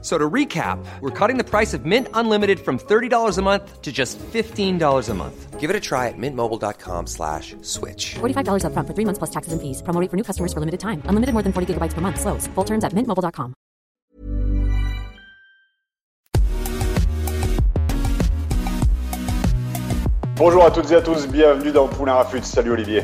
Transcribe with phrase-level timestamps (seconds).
[0.00, 3.90] So to recap, we're cutting the price of Mint Unlimited from $30 a month to
[3.90, 5.58] just $15 a month.
[5.58, 8.14] Give it a try at mintmobile.com slash switch.
[8.20, 9.82] $45 up front for three months plus taxes and fees.
[9.82, 11.02] Promo rate for new customers for limited time.
[11.06, 12.20] Unlimited more than 40 gigabytes per month.
[12.20, 12.46] Slows.
[12.54, 13.54] Full terms at mintmobile.com.
[20.36, 22.44] Bonjour à toutes et à tous, bienvenue dans Poulain Rafut.
[22.44, 23.02] Salut Olivier.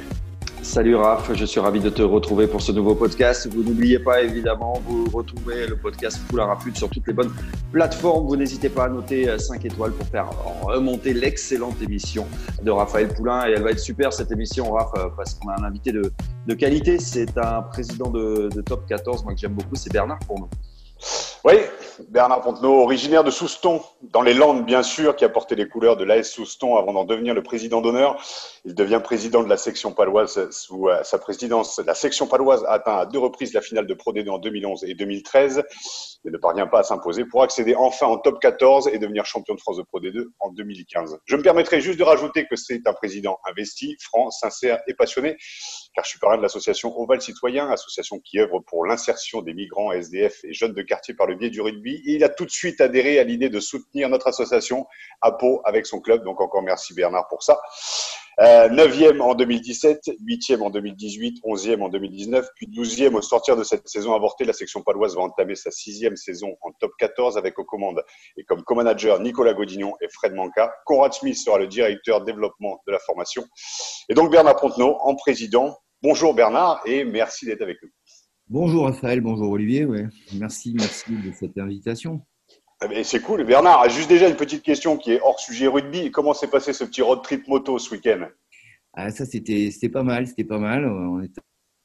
[0.64, 3.46] Salut Raph, je suis ravi de te retrouver pour ce nouveau podcast.
[3.52, 7.30] Vous n'oubliez pas évidemment, vous retrouvez le podcast Poulain Rafut sur toutes les bonnes
[7.70, 8.26] plateformes.
[8.26, 10.30] Vous n'hésitez pas à noter 5 étoiles pour faire
[10.62, 12.26] remonter l'excellente émission
[12.62, 13.46] de Raphaël Poulain.
[13.46, 16.10] Et elle va être super cette émission, Raph, parce qu'on a un invité de,
[16.46, 16.98] de qualité.
[16.98, 20.48] C'est un président de, de Top 14, moi que j'aime beaucoup, c'est Bernard pour nous.
[21.46, 21.56] Oui,
[22.08, 25.98] Bernard Pontenot, originaire de Souston, dans les Landes bien sûr, qui a porté les couleurs
[25.98, 28.16] de l'AS Souston avant d'en devenir le président d'honneur.
[28.64, 31.82] Il devient président de la section paloise sous euh, sa présidence.
[31.84, 34.84] La section paloise a atteint à deux reprises la finale de Pro D2 en 2011
[34.84, 35.62] et 2013,
[36.24, 39.54] mais ne parvient pas à s'imposer pour accéder enfin en top 14 et devenir champion
[39.54, 41.18] de France de Pro D2 en 2015.
[41.26, 45.36] Je me permettrai juste de rajouter que c'est un président investi, franc, sincère et passionné
[45.94, 49.92] car je suis parrain de l'association Oval Citoyen, association qui œuvre pour l'insertion des migrants,
[49.92, 52.02] SDF et jeunes de quartier par le biais du rugby.
[52.04, 54.86] Il a tout de suite adhéré à l'idée de soutenir notre association
[55.20, 56.24] à Pau avec son club.
[56.24, 57.58] Donc encore merci Bernard pour ça.
[58.40, 63.62] Euh, 9e en 2017, 8e en 2018, 11e en 2019, puis 12e au sortir de
[63.62, 64.44] cette saison avortée.
[64.44, 68.02] La section paloise va entamer sa sixième saison en top 14 avec aux commandes
[68.36, 70.74] et comme co-manager Nicolas Godignon et Fred Manca.
[70.84, 73.44] Conrad Smith sera le directeur développement de la formation.
[74.08, 75.76] Et donc Bernard Pontenot en président.
[76.02, 77.88] Bonjour Bernard et merci d'être avec nous.
[78.50, 79.86] Bonjour Raphaël, bonjour Olivier.
[79.86, 80.06] Ouais.
[80.34, 82.20] Merci, merci de cette invitation.
[83.02, 83.44] C'est cool.
[83.44, 86.10] Bernard, juste déjà une petite question qui est hors sujet rugby.
[86.10, 88.28] Comment s'est passé ce petit road trip moto ce week-end?
[88.92, 90.26] Ah, Ça, c'était pas mal.
[90.26, 90.84] C'était pas mal.
[90.84, 91.32] On est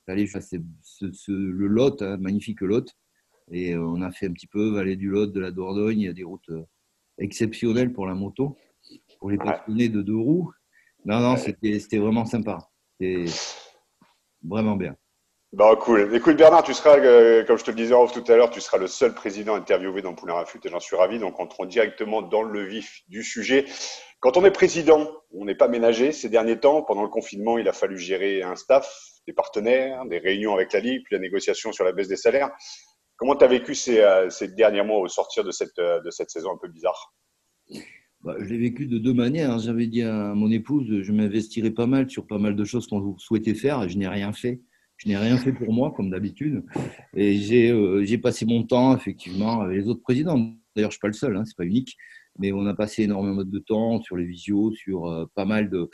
[0.08, 0.40] allé ce,
[0.82, 2.94] ce, le Lot, hein, magnifique Lot.
[3.52, 6.02] Et euh, on a fait un petit peu vallée du Lot, de la Dordogne.
[6.02, 6.66] Il y a des routes euh,
[7.20, 8.58] exceptionnelles pour la moto,
[9.20, 10.52] pour les passionnés de deux roues.
[11.06, 12.70] Non, non, c'était vraiment sympa.
[13.00, 13.26] C'était
[14.44, 14.98] vraiment bien.
[15.52, 16.14] Bon, cool.
[16.14, 18.52] Écoute, Bernard, tu seras, euh, comme je te le disais en off tout à l'heure,
[18.52, 21.18] tu seras le seul président interviewé dans Poulain Rafut et j'en suis ravi.
[21.18, 23.66] Donc, entrons directement dans le vif du sujet.
[24.20, 26.12] Quand on est président, on n'est pas ménagé.
[26.12, 28.94] Ces derniers temps, pendant le confinement, il a fallu gérer un staff,
[29.26, 32.52] des partenaires, des réunions avec la Ligue, puis la négociation sur la baisse des salaires.
[33.16, 36.12] Comment tu as vécu ces, euh, ces, derniers mois au sortir de cette, euh, de
[36.12, 37.16] cette saison un peu bizarre?
[38.22, 39.58] Bah, je l'ai vécu de deux manières.
[39.58, 43.18] J'avais dit à mon épouse, je m'investirais pas mal sur pas mal de choses qu'on
[43.18, 44.62] souhaitait faire et je n'ai rien fait.
[45.00, 46.64] Je n'ai rien fait pour moi, comme d'habitude.
[47.16, 50.38] Et j'ai euh, passé mon temps, effectivement, avec les autres présidents.
[50.38, 51.98] D'ailleurs, je ne suis pas le seul, hein, ce n'est pas unique.
[52.38, 55.90] Mais on a passé énormément de temps sur les visios, sur euh, pas mal de,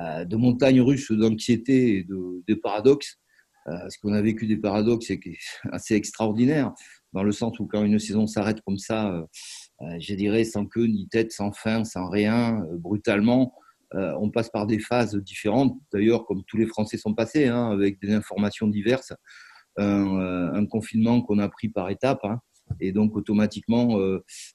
[0.00, 3.18] euh, de montagnes russes d'anxiété et de, de paradoxes.
[3.68, 5.10] Euh, parce qu'on a vécu des paradoxes
[5.72, 6.72] assez extraordinaires,
[7.12, 9.12] dans le sens où quand une saison s'arrête comme ça,
[9.82, 13.54] euh, je dirais, sans queue ni tête, sans fin, sans rien, euh, brutalement.
[13.94, 17.70] Euh, on passe par des phases différentes, d'ailleurs, comme tous les Français sont passés, hein,
[17.70, 19.12] avec des informations diverses.
[19.78, 22.24] Un, confinement qu'on a pris par étapes.
[22.24, 22.40] Hein,
[22.80, 23.98] et donc, automatiquement,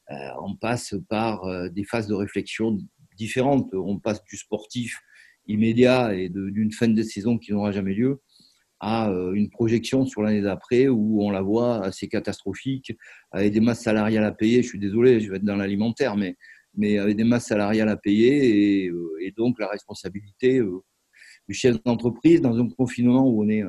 [0.09, 2.79] on passe par des phases de réflexion
[3.17, 3.71] différentes.
[3.73, 4.99] On passe du sportif
[5.47, 8.19] immédiat et d'une fin de saison qui n'aura jamais lieu
[8.81, 12.97] à euh, une projection sur l'année d'après où on la voit assez catastrophique,
[13.31, 14.63] avec des masses salariales à payer.
[14.63, 16.35] Je suis désolé, je vais être dans l'alimentaire, mais,
[16.75, 20.83] mais avec des masses salariales à payer et, euh, donc la responsabilité euh,
[21.47, 23.63] du chef d'entreprise dans un confinement où on est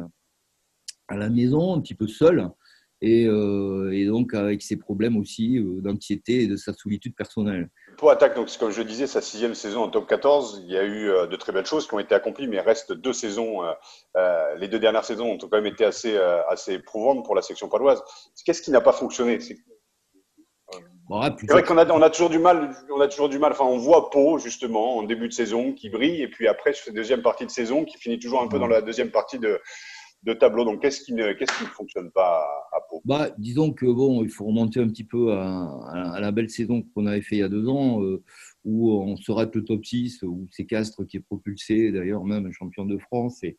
[1.09, 2.49] à la maison, un petit peu seul,
[3.01, 3.27] et,
[4.07, 7.69] donc avec ses problèmes aussi d'anxiété et de sa solitude personnelle.
[7.97, 10.83] Pour Attaque, donc, comme je disais, sa sixième saison en top 14, il y a
[10.83, 13.65] eu euh, de très belles choses qui ont été accomplies, mais il reste deux saisons.
[13.65, 13.73] Euh,
[14.17, 16.17] euh, les deux dernières saisons ont quand même été assez,
[16.49, 18.03] assez éprouvantes pour la section paloise.
[18.45, 19.39] Qu'est-ce qui n'a pas fonctionné?
[21.39, 22.75] C'est vrai qu'on a, on a toujours du mal.
[22.95, 23.53] On a toujours du mal.
[23.53, 26.93] Enfin, on voit Pau justement en début de saison qui brille, et puis après, sur
[26.93, 29.61] deuxième partie de saison, qui finit toujours un peu dans la deuxième partie de,
[30.23, 30.65] de tableau.
[30.65, 33.03] Donc, qu'est-ce qui ne, qu'est-ce qui ne fonctionne pas à, Pau?
[33.05, 37.07] Bah, Disons que bon, il faut remonter un petit peu à, la belle saison qu'on
[37.07, 38.23] avait fait il y a deux ans, euh,
[38.65, 42.85] où on sera le top 6, où c'est Castres qui est propulsé, d'ailleurs même champion
[42.85, 43.57] de France, et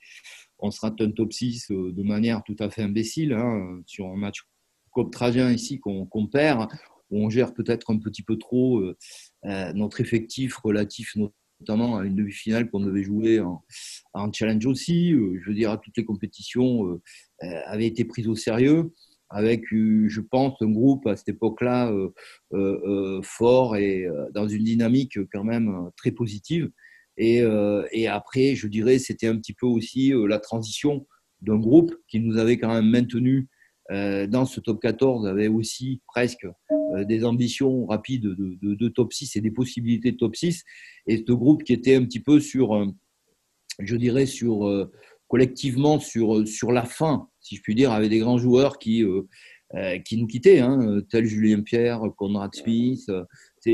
[0.59, 4.15] on sera un top 6 euh, de manière tout à fait imbécile, hein, sur un
[4.15, 4.43] match
[4.91, 6.67] Coupe Trajan ici qu'on, perd,
[7.13, 11.15] où on gère peut-être un petit peu trop euh, notre effectif relatif,
[11.59, 15.13] notamment à une demi-finale qu'on devait jouer en, challenge aussi.
[15.13, 17.01] Euh, je veux dire, à toutes les compétitions euh,
[17.43, 18.91] euh, avaient été prises au sérieux.
[19.29, 21.91] avec, je pense, un groupe à cette époque-là
[23.23, 26.69] fort et dans une dynamique quand même très positive.
[27.17, 27.41] Et,
[27.91, 31.07] et après, je dirais, c'était un petit peu aussi la transition
[31.41, 33.49] d'un groupe qui nous avait quand même maintenu
[33.89, 36.47] dans ce top 14, avait aussi presque
[37.07, 40.63] des ambitions rapides de, de, de, top 6 et des possibilités de top 6.
[41.07, 42.87] Et ce groupe qui était un petit peu sur,
[43.79, 44.89] je dirais, sur
[45.33, 49.23] collectivement sur, sur la fin, si je puis dire, avec des grands joueurs qui, euh,
[49.73, 53.11] euh, qui nous quittaient, hein, tel Julien Pierre, Conrad Smith.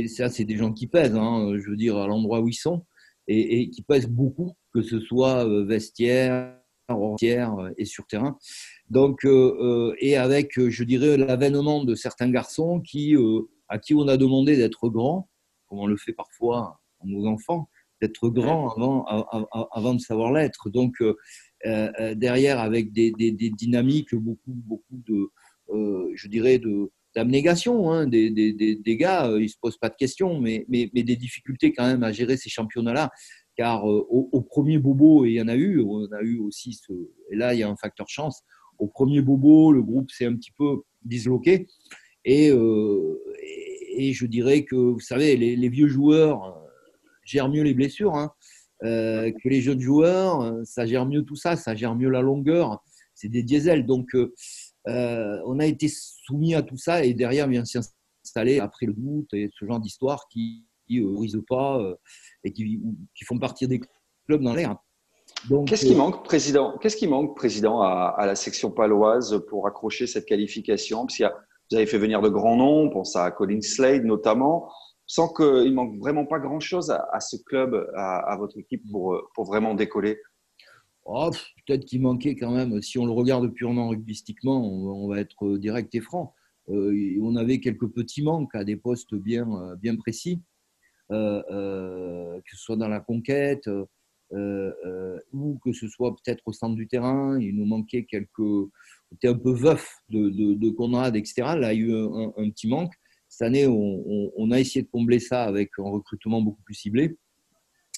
[0.08, 2.86] Ça, c'est des gens qui pèsent, hein, je veux dire, à l'endroit où ils sont,
[3.28, 6.56] et, qui pèsent beaucoup, que ce soit euh, vestiaire,
[6.98, 8.38] entière et sur terrain.
[8.90, 9.26] Donc,
[10.00, 13.16] et avec, je dirais, l'avènement de certains garçons qui,
[13.68, 15.30] à qui on a demandé d'être grands,
[15.68, 17.70] comme on le fait parfois à nos enfants,
[18.02, 19.06] d'être grand avant,
[19.72, 20.70] avant, de savoir l'être.
[20.70, 25.30] Donc, euh, euh, derrière avec des, des, des, dynamiques, beaucoup, beaucoup de,
[25.70, 29.90] euh, je dirais, de, d'abnégation hein, des, des, des, gars, ils ne se posent pas
[29.90, 33.10] de questions, mais, mais, mais, des difficultés quand même à gérer ces championnats-là.
[33.60, 36.94] Car au, premier bobo, et il y en a eu, on a eu aussi ce,
[37.30, 38.42] et là il y a un facteur chance,
[38.78, 41.68] au premier bobo, le groupe s'est un petit peu disloqué.
[42.24, 42.52] Et,
[43.92, 46.58] et, je dirais que, vous savez, les, vieux joueurs
[47.26, 48.16] gèrent mieux les blessures.
[48.16, 48.32] Hein.
[48.86, 52.22] Euh, que les jeunes joueurs, euh, ça gère mieux tout ça, ça gère mieux la
[52.22, 52.82] longueur.
[53.14, 53.86] C'est des diesels.
[53.86, 54.32] Donc, euh,
[55.46, 59.50] on a été soumis à tout ça et derrière vient s'installer après le doute et
[59.52, 61.80] ce genre d'histoire qui ne brisent pas
[62.44, 62.82] et qui,
[63.16, 63.80] qui, font partir des
[64.28, 64.76] clubs dans l'air.
[65.66, 70.26] Qu'est-ce qui manque, président Qu'est-ce qui manque, président, à, la section paloise pour accrocher cette
[70.26, 71.06] qualification?
[71.06, 71.22] Parce
[71.72, 74.70] vous avez fait venir de grands noms, on pense à Colin Slade notamment
[75.10, 79.74] sans qu'il manque vraiment pas grand-chose à, ce club, à, votre équipe pour, pour vraiment
[79.74, 80.20] décoller
[81.06, 81.32] oh,
[81.66, 85.94] Peut-être qu'il manquait quand même, si on le regarde purement rugbystiquement, on, va être direct
[85.96, 86.36] et franc.
[86.70, 89.48] Euh, on avait quelques petits manques à des postes bien,
[89.82, 90.49] bien précis, euh, euh,
[91.10, 93.68] que ce soit dans la conquête
[94.32, 97.40] ou que ce soit peut-être au centre du terrain.
[97.40, 98.40] Il nous manquait quelques.
[98.40, 98.70] On
[99.16, 101.56] était un peu veuf de, de, de Conrad, etc.
[101.58, 102.94] Là, il y a eu un petit manque.
[103.30, 107.16] Cette année, on, a essayé de combler ça avec un recrutement beaucoup plus ciblé.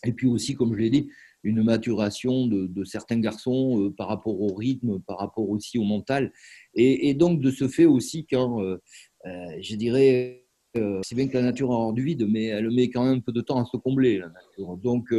[0.06, 1.10] Et puis aussi, comme je l'ai dit,
[1.44, 6.34] une maturation de, certains garçons euh, par rapport au rythme, par rapport aussi au mental.
[6.75, 8.81] Et, donc, de ce fait aussi, quand, euh,
[9.25, 10.40] euh, je dirais,
[10.73, 13.19] c'est bien que la nature a hors du vide, mais elle met quand même un
[13.19, 14.77] peu de temps à se combler, la nature.
[14.77, 15.13] Donc,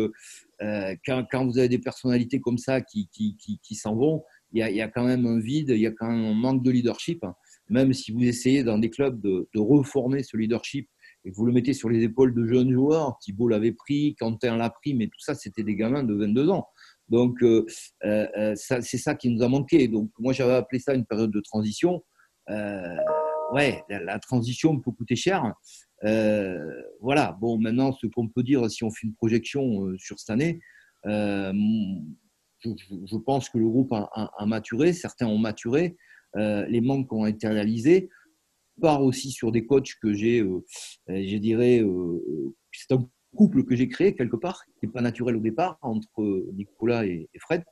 [1.07, 4.23] quand, vous avez des personnalités comme ça qui, qui, s'en vont,
[4.53, 6.25] il y, a, il y, a, quand même un vide, il y a quand même
[6.25, 7.25] un manque de leadership
[7.73, 10.89] même si vous essayez dans des clubs de, reformer ce leadership
[11.25, 14.57] et que vous le mettez sur les épaules de jeunes joueurs, Thibault l'avait pris, Quentin
[14.57, 16.67] l'a pris, mais tout ça, c'était des gamins de 22 ans.
[17.09, 17.65] Donc, euh,
[18.05, 19.89] euh, euh, c'est ça qui nous a manqué.
[19.89, 22.03] Donc, moi, j'avais appelé ça une période de transition.
[23.53, 25.53] Ouais, la, transition peut coûter cher.
[27.01, 30.61] voilà, bon, maintenant, ce qu'on peut dire, si on fait une projection sur cette année,
[31.05, 31.57] je,
[33.25, 35.97] pense que le groupe a maturé, certains ont maturé.
[36.37, 38.09] Euh, les manques ont été analysés.
[38.81, 40.65] Part aussi sur des coachs que j'ai, euh,
[41.11, 41.85] euh, je dirais,
[42.73, 43.07] c'est un
[43.37, 47.29] couple que j'ai créé quelque part, qui n'est pas naturel au départ, entre Nicolas et,
[47.39, 47.63] Fred.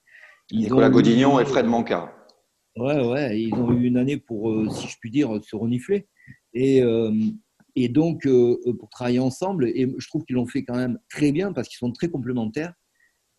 [0.52, 2.14] Nicolas Godignon et Fred Manca.
[2.76, 6.08] Ouais, ouais, ils ont eu une année pour, si je puis dire, se renifler.
[6.54, 6.82] Et,
[7.74, 8.28] et donc,
[8.78, 11.78] pour travailler ensemble, et je trouve qu'ils l'ont fait quand même très bien parce qu'ils
[11.78, 12.72] sont très complémentaires.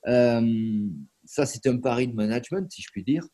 [0.04, 3.26] ça, c'est un pari de management, si je puis dire.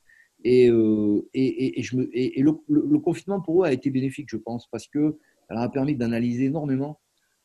[0.45, 4.67] Euh, et, et, je me, et le, confinement pour eux a été bénéfique, je pense,
[4.71, 5.17] parce que
[5.49, 6.99] ça a permis d'analyser énormément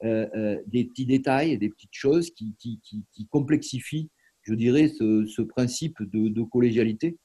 [0.04, 4.10] euh, euh, des petits détails, des petites choses qui, qui, qui, complexifient,
[4.42, 7.18] je dirais, ce, ce principe de, de, collégialité.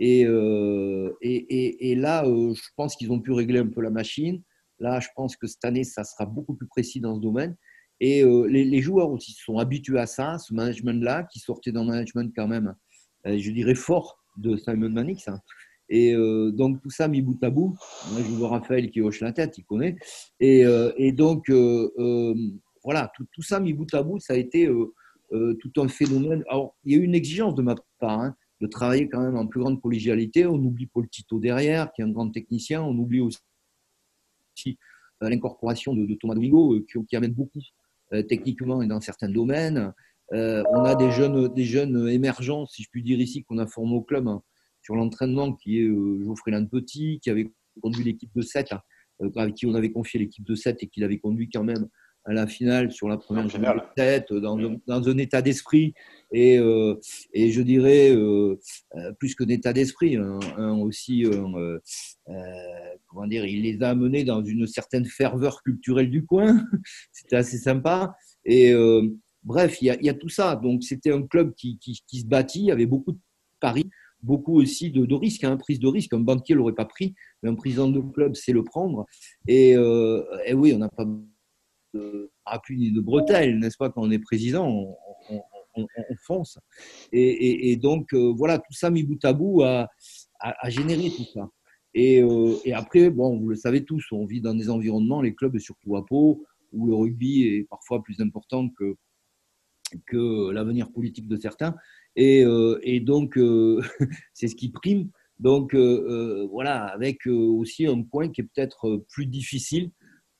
[0.00, 0.22] Et,
[1.20, 4.42] et, là, je pense qu'ils ont pu régler un peu la machine.
[4.78, 7.56] Là, je pense que cette année, ça sera beaucoup plus précis dans ce domaine.
[8.00, 12.32] Et les, les, joueurs aussi sont habitués à ça, ce management-là, qui sortait d'un management
[12.34, 12.74] quand même,
[13.26, 15.28] je dirais, fort de Simon Mannix.
[15.28, 15.40] Hein.
[15.90, 17.76] Et euh, donc tout ça mis bout à bout,
[18.12, 19.96] moi je vois Raphaël qui hoche la tête, il connaît.
[20.38, 22.34] Et, euh, et donc euh,
[22.84, 24.70] voilà, tout, tout, ça mis bout à bout, ça a été
[25.30, 26.44] tout un phénomène.
[26.48, 29.36] Alors il y a eu une exigence de ma part hein, de travailler quand même
[29.36, 30.46] en plus grande collégialité.
[30.46, 32.82] On oublie Paul Tito derrière, qui est un grand technicien.
[32.82, 33.40] On oublie aussi
[35.20, 37.60] l'incorporation de, Thomas Domingo, qui, qui, amène beaucoup
[38.28, 39.92] techniquement et dans certains domaines.
[40.32, 44.02] Euh, on a des jeunes, émergents, si je puis dire ici, qu'on a formés au
[44.02, 44.42] club hein,
[44.82, 47.50] sur l'entraînement, qui est euh, Geoffrey Petit, qui avait
[47.82, 48.80] conduit l'équipe de 7, hein,
[49.22, 51.88] euh, avec qui on avait confié l'équipe de 7 et qui l'avait conduit quand même
[52.24, 55.94] à la finale sur la première tête, dans, dans, un état d'esprit
[56.32, 56.94] et, euh,
[57.32, 58.58] et je dirais euh,
[58.96, 61.24] euh, plus que d'état d'esprit, un, aussi,
[63.06, 66.64] comment dire, il les a amenés dans une certaine ferveur culturelle du coin.
[67.12, 68.14] C'était assez sympa.
[68.44, 68.72] Et
[69.42, 70.56] bref, il y, a, il y, a, tout ça.
[70.56, 73.18] Donc c'était un club qui, qui, qui, se bâtit, il y avait beaucoup de
[73.60, 73.90] paris,
[74.22, 76.12] beaucoup aussi de, de risques, un hein, prise de risque.
[76.14, 79.04] Un banquier l'aurait pas pris, mais un président de club sait le prendre.
[79.48, 81.06] Et, et oui, on n'a pas
[81.94, 82.30] de
[82.92, 84.96] de bretelles, n'est-ce pas Quand on est président, on,
[85.30, 85.42] on,
[85.74, 85.86] on,
[86.18, 86.58] fonce.
[87.12, 89.88] Et, donc, euh, voilà, tout ça mis bout à bout a,
[90.68, 91.48] généré tout ça.
[91.96, 95.58] Euh, et, après, bon, vous le savez tous, on vit dans des environnements, les clubs,
[95.58, 98.96] surtout à Pau, où le rugby est parfois plus important que,
[100.06, 101.74] que l'avenir politique de certains.
[102.16, 103.38] Et, euh, donc,
[104.34, 105.10] c'est ce qui prime.
[105.38, 109.90] Donc, voilà, avec aussi un point qui est peut-être plus difficile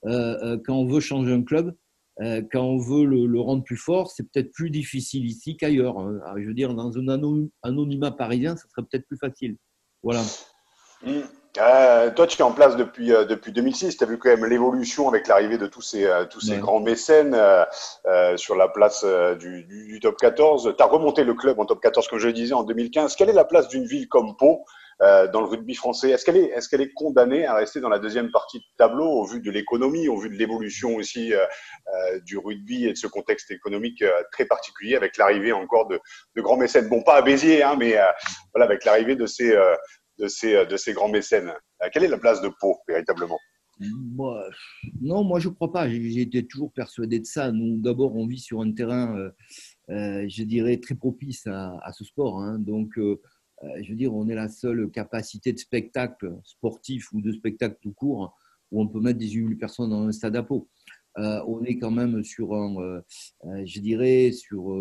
[0.05, 1.75] quand on veut changer un club,
[2.21, 5.99] euh, quand on veut le, rendre plus fort, c'est peut-être plus difficile ici qu'ailleurs.
[5.99, 6.21] Hein.
[6.37, 9.57] Je veux dire, dans un anonymat parisien, ça serait peut-être plus facile.
[10.03, 10.21] Voilà.
[11.03, 11.21] Mmh.
[11.59, 13.97] Euh, toi, tu es en place depuis, euh, depuis 2006.
[13.97, 17.37] Tu as vu quand même l'évolution avec l'arrivée de tous ces, tous ces grands mécènes
[18.37, 19.05] sur la place
[19.39, 20.75] du, du, top 14.
[20.77, 23.17] Tu as remonté le club en top 14, comme je le disais, en 2015.
[23.17, 24.67] Quelle est la place d'une ville comme Pau
[25.03, 26.11] euh, dans le rugby français.
[26.11, 29.07] Est-ce qu'elle est, est, qu'elle est condamnée à rester dans la deuxième partie du tableau
[29.07, 32.99] au vu de l'économie, au vu de l'évolution aussi euh, euh, du rugby et de
[32.99, 35.99] ce contexte économique très particulier avec l'arrivée encore de,
[36.37, 36.91] de, grands mécènes?
[36.91, 37.95] Bon, pas à Béziers, hein, mais
[38.53, 39.57] voilà, avec l'arrivée de ces,
[40.19, 41.51] de, ces, de ces grands mécènes.
[41.95, 43.39] quelle est la place de Pau, véritablement?
[43.81, 44.45] Moi,
[45.01, 45.89] non, moi je ne crois pas.
[45.89, 47.51] J'ai été toujours persuadé de ça.
[47.53, 49.31] Nous, d'abord, on vit sur un terrain,
[49.89, 52.39] je dirais, très propice à, ce sport.
[52.43, 52.59] Hein.
[52.59, 52.99] Donc,
[53.63, 57.93] je veux dire, on est la seule capacité de spectacle sportif ou de spectacle tout
[57.93, 58.37] court
[58.71, 60.69] où on peut mettre 18 000 personnes dans un stade à peau.
[61.19, 63.03] Euh, on est quand même sur un, euh,
[63.65, 64.73] je dirais, sur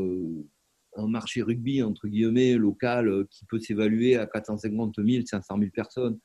[0.96, 6.20] un marché rugby, entre guillemets, local qui peut s'évaluer à 450 000, 500 000 personnes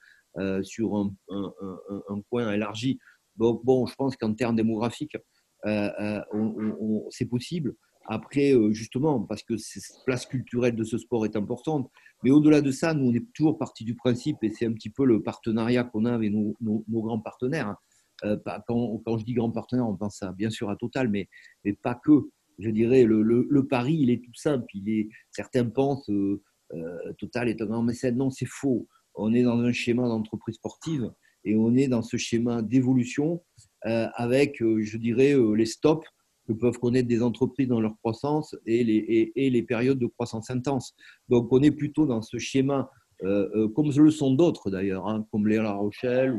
[0.62, 2.98] sur un, un, point élargi.
[3.36, 5.16] Donc, bon, je pense qu'en termes démographiques,
[5.64, 7.74] c'est possible.
[8.06, 11.90] Après, justement, parce que cette place culturelle de ce sport est importante,
[12.24, 14.88] mais au-delà de ça, nous, on est toujours parti du principe, et c'est un petit
[14.88, 17.68] peu le partenariat qu'on a avec nos, grands partenaires.
[17.68, 17.78] Hein.
[18.24, 21.28] Euh, quand, je dis grands partenaires, on pense bien sûr à Total, mais,
[21.64, 22.30] mais pas que.
[22.58, 24.64] Je dirais, le, le, pari, il est tout simple.
[24.74, 26.40] Il est, certains pensent euh,
[26.72, 28.16] euh, Total est un grand mécène.
[28.16, 28.88] Non, c'est faux.
[29.16, 31.12] On est dans un schéma d'entreprise sportive
[31.44, 33.42] et on est dans ce schéma d'évolution
[33.82, 36.06] avec, je dirais, les stops
[36.46, 40.50] que peuvent connaître des entreprises dans leur croissance et les, et, les périodes de croissance
[40.50, 40.94] intense.
[41.28, 42.90] Donc, on est plutôt dans ce schéma,
[43.22, 46.34] euh, euh, comme le sont d'autres d'ailleurs, hein, comme les La Rochelle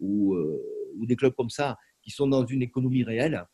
[0.00, 0.62] ou, euh,
[0.96, 3.44] ou, des clubs comme ça, qui sont dans une économie réelle.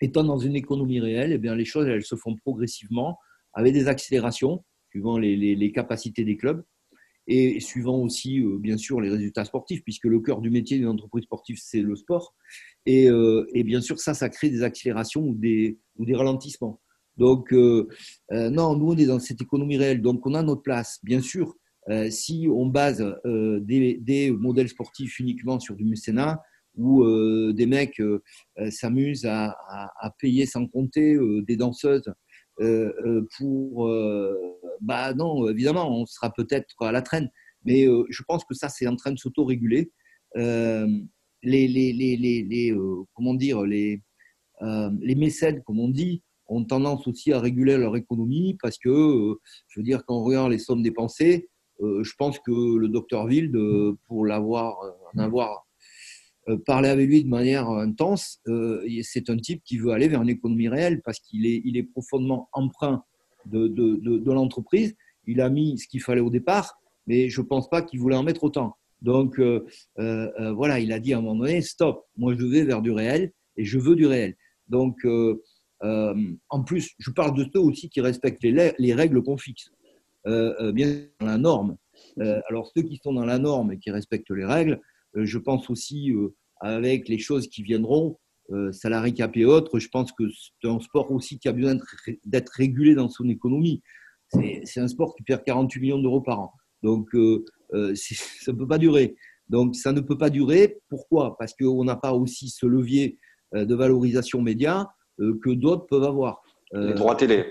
[0.00, 3.18] Étant dans une économie réelle, eh bien, les choses elles se font progressivement
[3.52, 6.64] avec des accélérations suivant les, les capacités des clubs
[7.32, 11.24] et suivant aussi, bien sûr, les résultats sportifs, puisque le cœur du métier d'une entreprise
[11.24, 12.34] sportive, c'est le sport.
[12.88, 15.78] Euh, et, bien sûr, ça, ça crée des accélérations ou des,
[16.12, 16.80] ralentissements.
[17.16, 17.88] Donc, euh,
[18.32, 20.00] euh, non, nous, on est dans cette économie réelle.
[20.00, 20.98] Donc, on a notre place.
[21.02, 21.54] Bien sûr,
[22.10, 26.40] si on base des, modèles sportifs uniquement sur du mécénat,
[26.76, 27.04] où
[27.52, 28.00] des mecs
[28.70, 29.56] s'amusent à,
[30.18, 32.12] payer sans compter des danseuses
[33.38, 33.90] pour...
[34.80, 37.30] bah non, évidemment, on sera peut-être à la traîne.
[37.64, 39.90] Mais je pense que ça, c'est en train de s'auto-réguler
[41.42, 44.02] les, les, les, les euh, comment dire, les,
[44.62, 48.88] euh, les mécènes, comme on dit, ont tendance aussi à réguler leur économie parce que,
[48.88, 51.48] euh, je veux dire, quand on regarde les sommes dépensées,
[51.82, 53.56] je pense que le docteur Wild,
[54.06, 54.76] pour l'avoir,
[55.14, 55.66] en avoir
[56.66, 58.40] parlé avec lui de manière intense,
[59.02, 63.04] c'est un type qui veut aller vers une économie réelle parce qu'il est, profondément emprunt
[63.46, 64.94] de, l'entreprise.
[65.26, 68.16] Il a mis ce qu'il fallait au départ, mais je ne pense pas qu'il voulait
[68.16, 68.76] en mettre autant.
[69.02, 69.66] Donc euh,
[69.98, 72.82] euh, euh, voilà, il a dit à un moment donné, stop, moi je vais vers
[72.82, 74.36] du réel et je veux du réel.
[74.68, 74.98] Donc
[75.82, 79.70] en plus, je parle de ceux aussi qui respectent les, les règles qu'on fixe,
[80.26, 81.76] bien dans la norme.
[82.48, 84.80] alors ceux qui sont dans la norme et qui respectent les règles,
[85.14, 86.12] je pense aussi
[86.60, 88.18] avec les choses qui viendront,
[88.72, 90.24] salariés cap et autres, je pense que
[90.60, 91.76] c'est un sport aussi qui a besoin
[92.24, 93.82] d'être régulé dans son économie.
[94.64, 96.52] C'est un sport qui perd 48 millions d'euros par an.
[96.82, 97.44] Donc, euh,
[97.94, 99.16] ça ne peut pas durer.
[99.48, 100.78] Donc, ça ne peut pas durer.
[100.88, 101.36] Pourquoi?
[101.38, 103.18] Parce qu'on n'a pas aussi ce levier
[103.54, 104.88] euh, de valorisation média
[105.20, 106.42] euh, que d'autres peuvent avoir.
[106.72, 107.46] Les droits télé.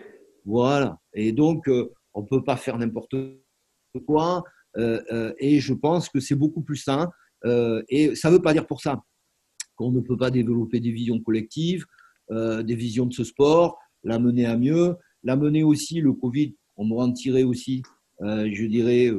[0.46, 0.98] Voilà.
[1.13, 1.70] Et donc,
[2.13, 3.16] on ne peut pas faire n'importe
[4.08, 4.44] quoi.
[4.78, 7.10] et je pense que c'est beaucoup plus sain.
[7.46, 9.01] Et ça ne veut pas dire pour ça
[9.75, 11.86] qu'on ne peut pas développer des visions collectives,
[12.29, 16.88] des visions de ce sport, la mener à mieux, la mener aussi, le Covid, on
[16.88, 17.81] doit en tirer aussi,
[18.22, 19.10] je dirais,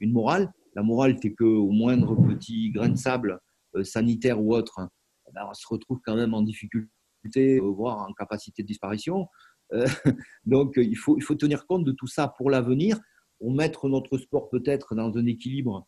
[0.00, 0.52] une morale.
[0.74, 3.40] La morale, c'est qu'au moindre petit grain de sable
[3.84, 4.86] sanitaire ou autre,
[5.28, 9.28] eh ben, on se retrouve quand même en difficulté, voire en capacité de disparition.
[10.44, 12.98] donc, il faut, il faut tenir compte de tout ça pour l'avenir,
[13.40, 15.86] on mettre notre sport peut-être dans un équilibre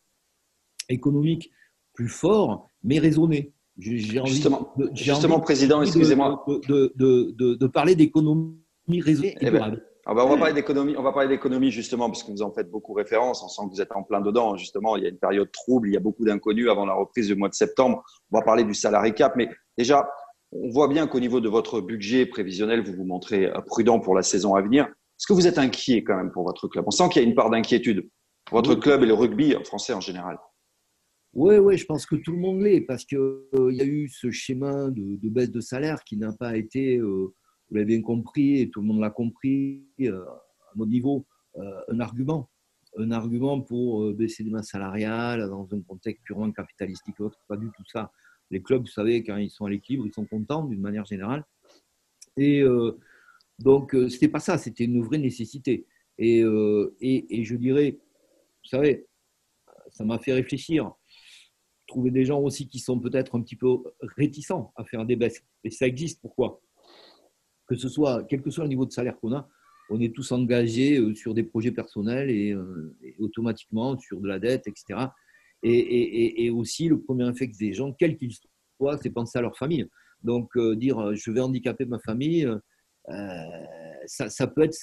[0.89, 1.51] économique
[1.95, 3.53] plus fort, mais raisonné.
[3.77, 6.45] justement, justement président, excusez-moi.
[6.67, 8.55] De, de, de, parler d'économie
[8.89, 12.29] raisonnée eh ben, ah ben, on va parler d'économie, on va parler d'économie justement, puisque
[12.29, 13.43] vous en faites beaucoup référence.
[13.43, 14.55] On sent que vous êtes en plein dedans.
[14.55, 17.27] Justement, il y a une période trouble, il y a beaucoup d'inconnus avant la reprise
[17.27, 18.03] du mois de septembre.
[18.31, 20.07] On va parler du salarié cap, mais déjà,
[20.51, 24.21] on voit bien qu'au niveau de votre budget prévisionnel, vous vous montrez prudent pour la
[24.21, 24.85] saison à venir.
[24.85, 26.85] Est-ce que vous êtes inquiet quand même pour votre club?
[26.87, 28.07] On sent qu'il y a une part d'inquiétude
[28.51, 30.37] votre club et le rugby français en général.
[31.35, 34.07] Oui, oui, je pense que tout le monde l'est parce qu'il euh, y a eu
[34.07, 38.61] ce schéma de, baisse de salaire qui n'a pas été, euh, vous l'avez bien compris
[38.61, 41.25] et tout le monde l'a compris, euh, à notre niveau,
[41.57, 42.49] un argument.
[42.97, 47.19] Un argument pour baisser les masses salariales dans un contexte purement capitalistique.
[47.19, 47.37] Autre.
[47.49, 48.11] Pas du tout ça.
[48.49, 51.43] Les clubs, vous savez, quand ils sont à l'équilibre, ils sont contents d'une manière générale.
[52.37, 52.63] Et
[53.59, 55.85] donc, ce n'était pas ça, c'était une vraie nécessité.
[56.17, 56.39] Et,
[57.01, 57.97] et, et je dirais,
[58.63, 59.05] vous savez,
[59.91, 60.93] ça m'a fait réfléchir
[61.87, 63.77] trouver des gens aussi qui sont peut-être un petit peu
[64.17, 65.43] réticents à faire des baisses.
[65.63, 66.21] Et ça existe.
[66.21, 66.61] Pourquoi?
[67.67, 69.47] Que ce soit, quel que soit le niveau de salaire qu'on a,
[69.89, 74.39] on est tous engagés euh, sur des projets personnels euh, et, automatiquement sur de la
[74.39, 75.07] dette, etc.
[75.63, 78.33] Et, aussi, le premier effet des gens, quels qu'ils
[78.77, 79.87] soient, c'est penser à leur famille.
[80.21, 82.47] Donc, euh, dire je vais handicaper ma famille,
[84.05, 84.77] ça, ça, peut être.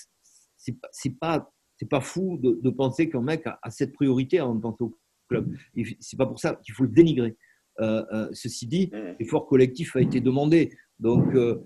[0.56, 1.52] C'est pas,
[1.88, 4.98] pas, fou de, de penser qu'un mec a, cette priorité en pensant au
[5.32, 5.54] club.
[6.00, 7.36] C'est pas pour ça qu'il faut le dénigrer.
[7.80, 8.96] Euh, euh, ceci dit, mmh.
[9.18, 10.70] l'effort collectif a été demandé.
[10.98, 11.64] Donc, euh,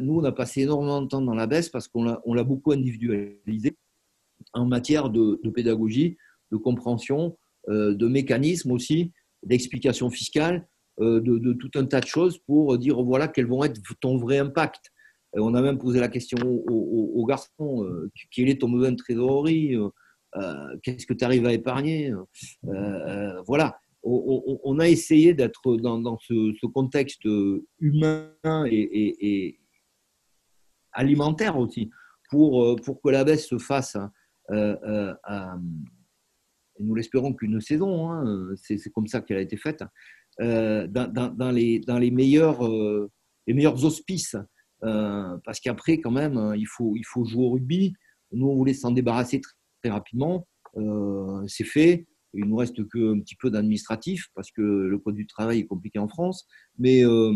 [0.00, 3.76] nous, on a passé énormément de temps dans la baisse parce qu'on l'a beaucoup individualisé
[4.52, 6.16] en matière de, pédagogie,
[6.52, 7.36] de compréhension,
[7.68, 10.68] de mécanisme aussi, d'explication fiscale,
[11.00, 14.92] de, tout un tas de choses pour dire voilà quels vont être ton vrai impact.
[15.32, 17.84] on a même posé la question aux, garçons
[18.30, 19.74] quel est ton besoin de trésorerie
[20.82, 22.24] qu'est-ce que tu arrives à épargner euh,
[22.66, 27.26] euh, Voilà, on, a essayé d'être dans, ce, contexte
[27.80, 28.30] humain
[28.66, 29.58] et,
[30.92, 31.90] alimentaire aussi,
[32.30, 33.96] pour, que la baisse se fasse.
[34.48, 35.58] Hein,
[36.78, 39.82] nous l'espérons qu'une saison, hein, c'est comme ça qu'elle a été faite,
[40.38, 42.60] dans, les, meilleurs,
[43.84, 44.36] auspices.
[44.80, 47.94] parce qu'après, quand même, il faut jouer au rugby.
[48.32, 50.46] Nous, on voulait s'en débarrasser très rapidement.
[50.76, 52.06] Euh, c'est fait.
[52.34, 55.98] Il nous reste qu'un petit peu d'administratif parce que le code du travail est compliqué
[55.98, 56.46] en France.
[56.78, 57.34] Mais euh,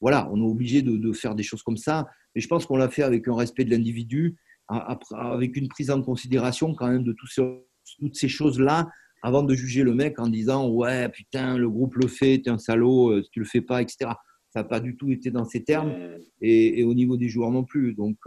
[0.00, 2.08] voilà, on est obligé de, faire des choses comme ça.
[2.34, 4.36] Et je pense qu'on l'a fait avec un respect de l'individu,
[4.68, 8.88] avec une prise en considération quand même de toutes ces choses-là
[9.22, 12.58] avant de juger le mec en disant ouais putain le groupe le fait, t'es un
[12.58, 14.10] salaud, euh, tu le fais pas, etc.
[14.50, 15.94] Ça n'a pas du tout été dans ces termes
[16.40, 17.94] et, au niveau des joueurs non plus.
[17.94, 18.18] Donc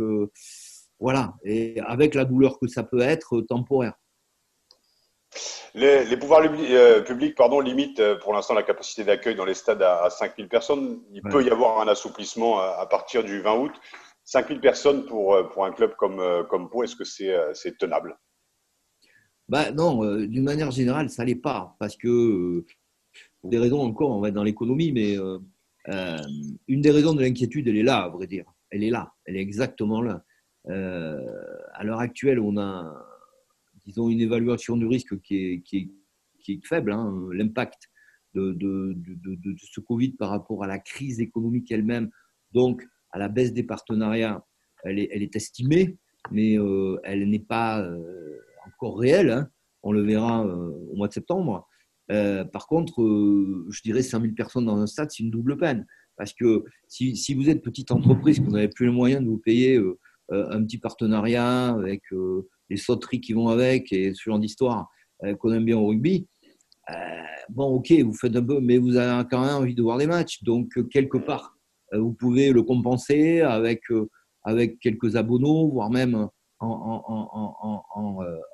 [0.99, 3.93] voilà, et avec la douleur que ça peut être temporaire.
[5.73, 9.81] Les, pouvoirs euh, publics pardon, limitent euh, pour l'instant la capacité d'accueil dans les stades
[9.81, 11.01] à, 5000 personnes.
[11.11, 13.73] Il peut y avoir un assouplissement à, partir du 20 août.
[14.23, 18.17] 5000 personnes pour, euh, pour un club comme, comme Pau, est-ce que c'est tenable?
[19.49, 21.75] Bah Non, d'une manière générale, ça l'est pas.
[21.77, 22.65] Parce que,
[23.41, 25.17] pour des raisons encore, on va être dans l'économie, mais
[26.67, 28.45] une des raisons de l'inquiétude, elle est là, à vrai dire.
[28.71, 30.23] Elle est là, elle est exactement là.
[30.69, 31.21] Euh,
[31.73, 33.05] à l'heure actuelle, on a,
[33.85, 36.95] disons, une évaluation du risque qui est, faible.
[37.33, 37.89] L'impact
[38.33, 38.95] de,
[39.57, 42.09] ce Covid par rapport à la crise économique elle-même,
[42.53, 44.45] donc à la baisse des partenariats,
[44.83, 45.97] elle est, estimée,
[46.31, 49.31] mais euh, elle n'est pas euh, encore réelle.
[49.31, 49.49] Hein.
[49.83, 51.67] On le verra au mois de septembre.
[52.07, 52.95] par contre,
[53.69, 55.85] je dirais 5000 personnes dans un stade, c'est une double peine.
[56.17, 59.29] Parce que si, si, vous êtes petite entreprise, que vous n'avez plus les moyens de
[59.29, 59.79] vous payer
[60.29, 64.89] un petit partenariat avec euh, les sauteries qui vont avec et ce genre d'histoire
[65.23, 66.27] euh, qu'on aime bien au rugby.
[67.49, 70.07] bon, ok, vous faites un peu, mais vous avez quand même envie de voir des
[70.07, 70.43] matchs.
[70.43, 71.55] Donc, quelque part,
[71.93, 73.83] vous pouvez le compenser avec,
[74.43, 77.83] avec quelques abonnements, voire même en,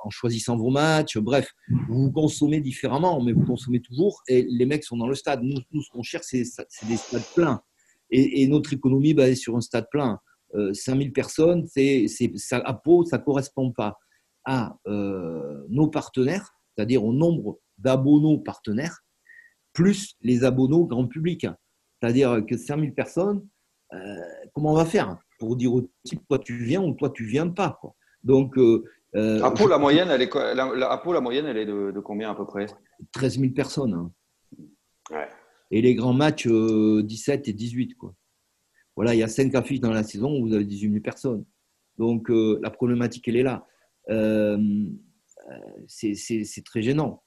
[0.03, 1.17] en, choisissant vos matchs.
[1.17, 1.51] Bref,
[1.88, 4.21] vous consommez différemment, mais vous consommez toujours.
[4.27, 5.41] Et les mecs sont dans le stade.
[5.43, 6.43] Nous, nous ce qu'on cherche, c'est
[6.88, 7.62] des stades pleins.
[8.10, 10.19] Et, et, notre économie basée sur un stade plein.
[10.74, 13.98] 5000 euh, personnes, c'est, ça, à Pau, ça ne correspond pas
[14.46, 19.02] à euh, nos partenaires, c'est-à-dire au nombre d'abonnés partenaires,
[19.74, 21.48] plus les abonnés grand public.
[22.02, 23.48] C'est-à-dire que 5000 personnes,
[24.54, 27.50] comment on va faire pour dire au type, toi tu viens ou toi tu viens
[27.50, 27.94] pas quoi.
[28.24, 28.58] Donc,
[29.14, 32.36] à Pau, la moyenne, elle est, la, la, la moyenne, elle est de, combien à
[32.36, 32.68] peu près?
[33.14, 33.94] 13 000 personnes.
[33.94, 34.12] Hein.
[35.12, 35.28] Ouais.
[35.72, 37.96] Et les grands matchs, 17 et 18.
[37.96, 38.14] Quoi.
[38.95, 41.45] Voilà, il y a 5 affiches dans la saison où vous avez 18 000 personnes.
[41.97, 43.65] Donc, la problématique, elle est là.
[44.10, 44.58] Euh,
[45.88, 47.23] c'est très gênant.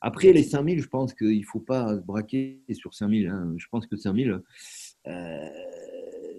[0.00, 3.28] Après, les 5000, je pense qu'il ne faut pas se braquer sur 5000.
[3.28, 3.54] Hein.
[3.56, 4.40] Je pense que 5000,
[5.08, 5.48] euh,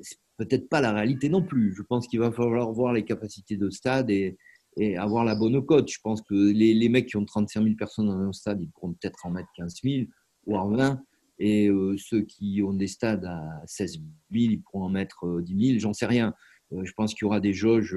[0.02, 1.74] c'est peut-être pas la réalité non plus.
[1.76, 4.38] Je pense qu'il va falloir voir les capacités de stade et,
[4.78, 5.92] et avoir la bonne cote.
[5.92, 8.70] Je pense que les, les, mecs qui ont 35 000 personnes dans un stade, ils
[8.70, 10.06] pourront peut-être en mettre 15 000,
[10.48, 11.02] voire 20.
[11.40, 15.54] Et euh, ceux qui ont des stades à 16 000, ils pourront en mettre 10
[15.54, 16.34] euh, 000, j'en sais rien.
[16.72, 17.96] je pense qu'il y aura des jauges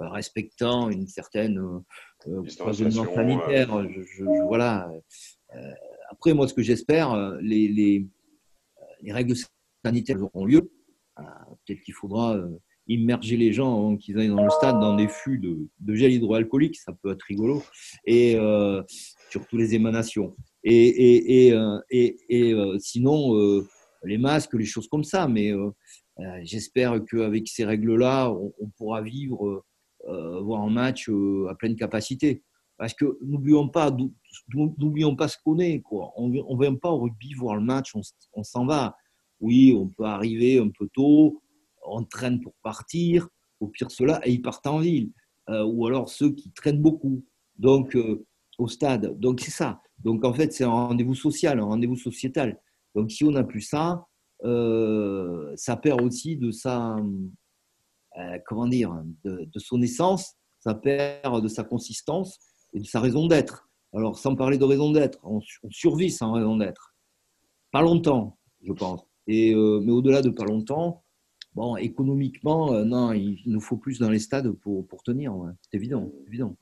[0.00, 1.80] euh, respectant une certaine euh,
[2.28, 3.84] euh sanitaire.
[3.90, 4.88] Je, voilà.
[5.54, 5.72] Euh,
[6.10, 8.06] après, moi, ce que j'espère, les, les,
[9.02, 9.34] les, règles
[9.84, 10.70] sanitaires auront lieu.
[11.16, 12.40] Peut-être qu'il faudra
[12.88, 16.12] immerger les gens, hein, qu'ils aillent dans le stade, dans des fûts de, de gel
[16.12, 17.62] hydroalcoolique, ça peut être rigolo,
[18.06, 18.82] et euh,
[19.30, 20.34] surtout les émanations.
[20.64, 21.54] Et, et, et,
[21.90, 23.66] et, et sinon, euh,
[24.04, 25.70] les masques, les choses comme ça, mais euh,
[26.42, 29.64] j'espère qu'avec ces règles-là, on, on, pourra vivre
[30.06, 32.42] euh, voir un match euh, à pleine capacité.
[32.78, 33.94] Parce que n'oublions pas,
[34.54, 35.80] n'oublions pas ce qu'on est.
[35.80, 36.12] Quoi.
[36.16, 37.94] On ne vient pas au rugby voir le match,
[38.32, 38.96] on, s'en va.
[39.40, 41.42] Oui, on peut arriver un peu tôt,
[41.84, 43.28] on traîne pour partir.
[43.58, 45.10] Au pire, cela, et ils partent en ville.
[45.48, 47.24] Euh, ou alors ceux qui traînent beaucoup.
[47.56, 47.98] Donc,
[48.58, 49.18] au stade.
[49.18, 49.82] Donc, c'est ça.
[50.04, 52.60] Donc, en fait, c'est un rendez-vous social, un rendez-vous sociétal.
[52.94, 54.06] Donc, si on n'a plus ça,
[54.42, 56.96] ça perd aussi de sa,
[58.18, 62.38] euh, comment dire, de, son essence, ça perd de sa consistance
[62.72, 63.68] et de sa raison d'être.
[63.92, 66.94] Alors, sans parler de raison d'être, on, survit sans raison d'être.
[67.70, 69.02] Pas longtemps, je pense.
[69.28, 71.04] Et, euh, mais au-delà de pas longtemps,
[71.54, 75.34] bon, économiquement, euh, non, il, nous faut plus dans les stades pour, pour tenir.
[75.62, 76.56] C'est évident, évident.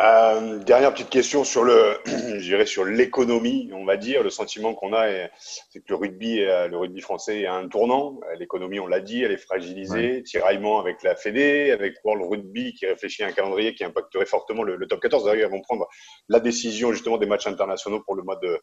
[0.00, 1.98] Euh, dernière petite question sur le,
[2.38, 4.22] je sur l'économie, on va dire.
[4.22, 7.68] Le sentiment qu'on a, c'est que le rugby, euh, le rugby français est à un
[7.68, 8.18] tournant.
[8.30, 10.22] Euh, l'économie, on l'a dit, elle est fragilisée.
[10.22, 14.62] Tiraillement avec la Fédé, avec World Rugby qui réfléchit à un calendrier qui impacterait fortement
[14.62, 15.26] le, top 14.
[15.26, 15.86] D'ailleurs, ils vont prendre
[16.30, 18.58] la décision justement des matchs internationaux pour le mois de,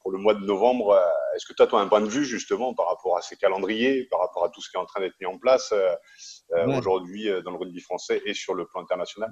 [0.00, 1.00] pour le mois de novembre.
[1.36, 4.08] Est-ce que tu as toi un point de vue justement par rapport à ces calendriers,
[4.10, 5.72] par rapport à tout ce qui est en train d'être mis en place
[6.76, 9.30] aujourd'hui dans le rugby français et sur le plan international?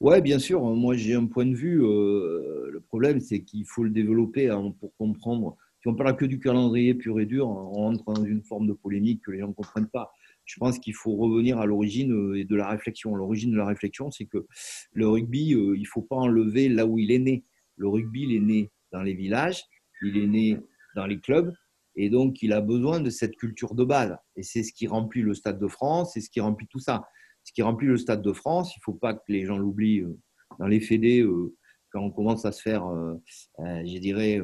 [0.00, 0.62] Oui, bien sûr.
[0.62, 1.82] Moi, j'ai un point de vue.
[1.84, 5.56] Euh, le problème, c'est qu'il faut le développer hein, pour comprendre.
[5.80, 8.72] Si on parle que du calendrier pur et dur, on rentre dans une forme de
[8.72, 10.12] polémique que les gens ne comprennent pas.
[10.44, 13.14] Je pense qu'il faut revenir à l'origine euh, et de la réflexion.
[13.16, 14.46] L'origine de la réflexion, c'est que
[14.92, 17.44] le rugby, euh, il ne faut pas enlever là où il est né.
[17.76, 19.64] Le rugby, il est né dans les villages,
[20.02, 20.58] il est né
[20.94, 21.52] dans les clubs,
[21.96, 24.16] et donc il a besoin de cette culture de base.
[24.36, 27.04] Et c'est ce qui remplit le Stade de France, c'est ce qui remplit tout ça
[27.48, 28.74] ce qui remplit le Stade de France.
[28.76, 30.18] Il ne faut pas que les gens l'oublient euh,
[30.58, 31.54] dans les fédés euh,
[31.90, 33.14] quand on commence à se faire, euh,
[33.58, 34.42] je dirais,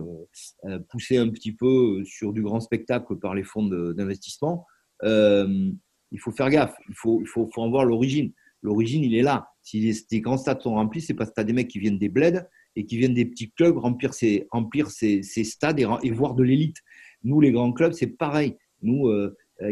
[0.88, 4.66] pousser un petit peu sur du grand spectacle par les fonds d'investissement.
[5.02, 5.76] il
[6.18, 6.74] faut faire gaffe.
[6.88, 8.32] Il faut, il faut, en voir l'origine.
[8.62, 9.50] L'origine, il est là.
[9.60, 11.98] Si les, grands stades sont remplis, c'est parce que tu as des mecs qui viennent
[11.98, 12.40] des bleds
[12.76, 14.48] et qui viennent des petits clubs remplir ces,
[15.44, 16.78] stades et, voir de l'élite.
[17.24, 18.56] Nous, les grands clubs, c'est pareil.
[18.80, 19.12] Nous,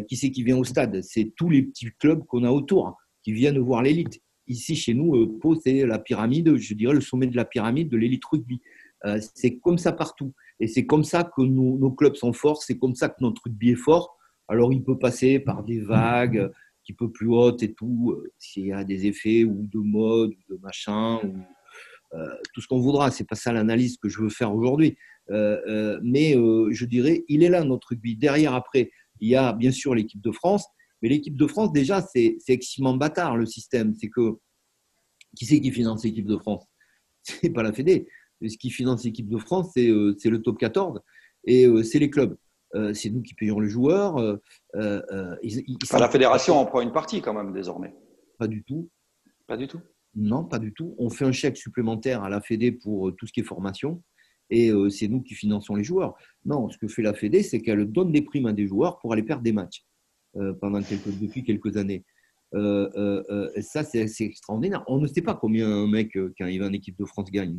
[0.07, 1.01] qui c'est qui vient au stade?
[1.01, 4.20] C'est tous les petits clubs qu'on a autour qui viennent voir l'élite.
[4.48, 7.88] Ici, chez nous, euh, Pau, c'est la pyramide, je dirais le sommet de la pyramide
[7.88, 8.61] de l'élite rugby.
[9.04, 10.32] Euh, c'est comme ça partout.
[10.61, 13.70] Et c'est comme ça que nos, clubs sont forts, c'est comme ça que notre rugby
[13.70, 14.16] est fort.
[14.48, 16.50] Alors, il peut passer par des vagues un
[16.82, 20.30] petit peu plus hautes et tout, euh, s'il y a des effets ou de mode,
[20.30, 21.38] ou de machin, ou
[22.52, 23.11] tout ce qu'on voudra.
[23.11, 24.98] C'est pas ça l'analyse que je veux faire aujourd'hui.
[25.30, 28.16] mais je dirais, il est là notre rugby.
[28.16, 30.66] Derrière, après, il y a bien sûr l'équipe de France
[31.02, 33.94] mais l'équipe de France, déjà, c'est extrêmement bâtard le système.
[33.94, 34.38] C'est que
[35.36, 36.64] qui c'est qui finance l'équipe de France?
[37.22, 38.08] C'est pas la Fédé.
[38.46, 41.00] Ce qui finance l'équipe de France, c'est euh, le top 14
[41.44, 42.36] et euh, c'est les clubs.
[42.74, 44.16] Euh, c'est nous qui payons les joueurs.
[44.74, 47.94] la fédération en prend une partie quand même désormais.
[48.38, 48.88] Pas du tout.
[49.46, 49.80] Pas du tout?
[50.14, 50.94] Non, pas du tout.
[50.98, 54.02] On fait un chèque supplémentaire à la Fédé pour tout ce qui est formation
[54.50, 56.14] et c'est nous qui finançons les joueurs.
[56.44, 59.12] Non, ce que fait la Fédé, c'est qu'elle donne des primes à des joueurs pour
[59.12, 59.86] aller perdre des matchs.
[60.37, 60.55] Euh,
[61.21, 62.05] depuis quelques années.
[62.55, 64.83] Euh, euh, ça, c'est extraordinaire.
[64.87, 67.59] On ne sait pas combien un mec, quand il va en équipe de France, gagne.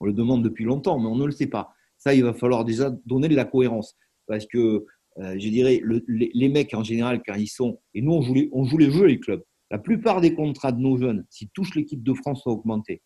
[0.00, 1.72] On le demande depuis longtemps, mais on ne le sait pas.
[1.98, 3.96] Ça, il va falloir déjà donner de la cohérence.
[4.26, 4.86] Parce que,
[5.18, 7.80] je dirais, les, mecs, en général, quand ils sont.
[7.94, 9.42] Et nous, on joue, les, les jeux, les clubs.
[9.70, 13.02] La plupart des contrats de nos jeunes, si touche l'équipe de France, sont augmentés.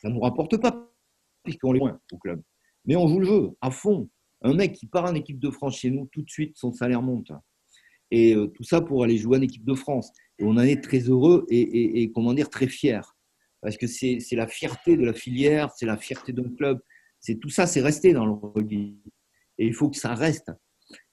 [0.00, 0.90] Ça ne nous rapporte pas,
[1.42, 2.42] puisqu'on est loin au club.
[2.84, 4.08] Mais on joue le jeu à fond.
[4.42, 7.02] Un mec qui part en équipe de France chez nous, tout de suite, son salaire
[7.02, 7.32] monte.
[8.12, 10.12] Et euh, tout ça pour aller jouer en équipe de France.
[10.38, 13.00] Et on en est très heureux et, comment dire, très fiers.
[13.62, 16.78] Parce que c'est la fierté de la filière, c'est la fierté d'un club.
[17.20, 18.98] C'est tout ça, c'est resté dans le rugby.
[19.56, 20.52] Et il faut que ça reste.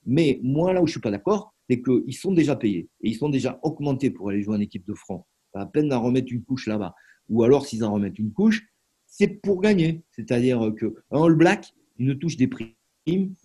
[0.05, 3.09] Mais moi, là où je ne suis pas d'accord, c'est qu'ils sont déjà payés et
[3.09, 5.25] ils sont déjà augmentés pour aller jouer en équipe de France.
[5.53, 6.95] Pas à peine d'en remettre une couche là-bas.
[7.29, 8.67] Ou alors, s'ils en remettent une couche,
[9.05, 10.03] c'est pour gagner.
[10.11, 12.47] C'est-à-dire qu'un All Black, il ne touche des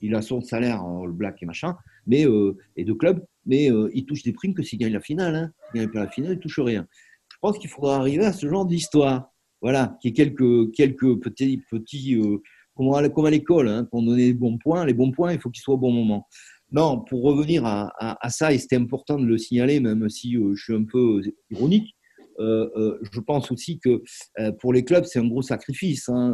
[0.00, 3.70] il a son salaire en All Black et machin, mais, euh, et de club, mais
[3.70, 5.35] euh, il touche des primes que s'il gagne la finale.
[5.35, 5.53] Hein.
[5.70, 6.87] S'il gagne pas la finale, il touche rien.
[7.33, 9.31] Je pense qu'il faudra arriver à ce genre d'histoire.
[9.61, 12.38] Voilà, qui est quelques, quelques petits, petits euh,
[12.77, 14.85] comme à, l'école, hein, qu'on donnait les bons points.
[14.85, 16.27] Les bons points, il faut qu'ils soient au bon moment.
[16.70, 20.55] Non, pour revenir à, à, ça, et c'était important de le signaler, même si je
[20.57, 21.94] suis un peu ironique,
[22.40, 24.03] euh, euh, je pense aussi que
[24.38, 26.09] euh, pour les clubs, c'est un gros sacrifice.
[26.09, 26.33] Hein.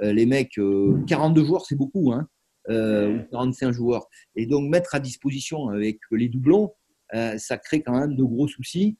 [0.00, 0.58] les mecs,
[1.06, 2.28] 42 joueurs, c'est beaucoup, hein,
[2.68, 4.06] ou 45 joueurs.
[4.34, 6.72] Et donc, mettre à disposition avec les doublons,
[7.12, 8.96] ça crée quand même de gros soucis.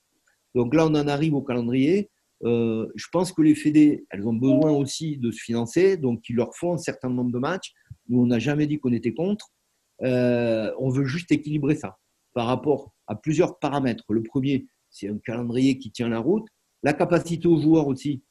[0.55, 2.11] Donc là, on en arrive au calendrier.
[2.43, 6.55] je pense que les fédés, elles ont besoin aussi de se financer, donc ils leur
[6.55, 7.73] font un certain nombre de matchs.
[8.09, 9.53] Nous, on n'a jamais dit qu'on était contre.
[10.01, 11.97] on veut juste équilibrer ça
[12.37, 14.05] par rapport à plusieurs paramètres.
[14.11, 16.47] Le premier, c'est un calendrier qui tient la route.
[16.83, 18.23] La capacité aux joueurs aussi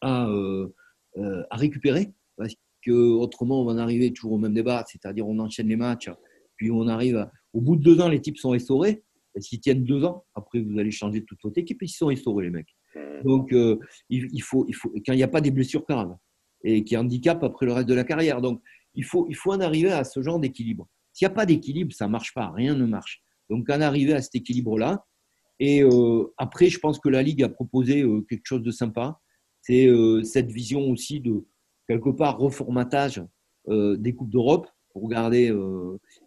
[0.00, 0.74] à, euh,
[1.18, 2.54] euh, à récupérer, parce
[2.84, 6.10] qu'autrement, on va en arriver toujours au même débat, c'est-à-dire on enchaîne les matchs,
[6.56, 9.02] puis on arrive au bout de deux ans, les types sont restaurés.
[9.38, 12.50] S'ils tiennent deux ans, après vous allez changer toute votre équipe, ils sont restaurés, les
[12.50, 12.74] mecs.
[13.24, 16.16] Donc, euh, il, faut, il faut, quand il n'y a pas des blessures graves
[16.64, 18.40] et qui handicapent après le reste de la carrière.
[18.40, 18.60] Donc,
[18.94, 20.88] il faut, il faut en arriver à ce genre d'équilibre.
[21.12, 23.22] S'il n'y a pas d'équilibre, ça ne marche pas, rien ne marche.
[23.48, 25.06] Donc, en arriver à cet équilibre-là,
[25.58, 29.20] et euh, après, je pense que la Ligue a proposé euh, quelque chose de sympa.
[29.62, 29.90] C'est
[30.24, 31.44] cette vision aussi de,
[31.90, 33.22] quelque part, reformatage
[33.68, 35.52] des Coupes d'Europe pour garder,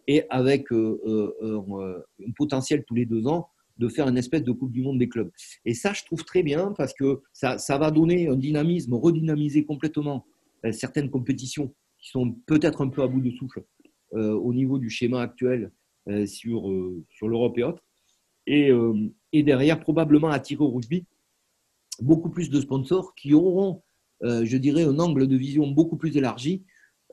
[0.08, 2.02] et avec un
[2.38, 3.48] potentiel tous les deux ans
[3.78, 5.32] de faire une espèce de Coupe du Monde des clubs.
[5.66, 9.66] Et ça, je trouve très bien parce que ça, ça va donner un dynamisme, redynamiser
[9.66, 10.26] complètement
[10.72, 13.64] certaines compétitions qui sont peut-être un peu à bout de souffle
[14.12, 15.72] au niveau du schéma actuel
[16.26, 16.72] sur,
[17.10, 17.84] sur l'Europe et autres
[18.48, 18.94] et, euh,
[19.32, 21.06] et, derrière probablement attirer au rugby
[22.00, 23.93] beaucoup plus de sponsors qui auront, euh,
[24.24, 26.64] je dirais, un angle de vision beaucoup plus élargi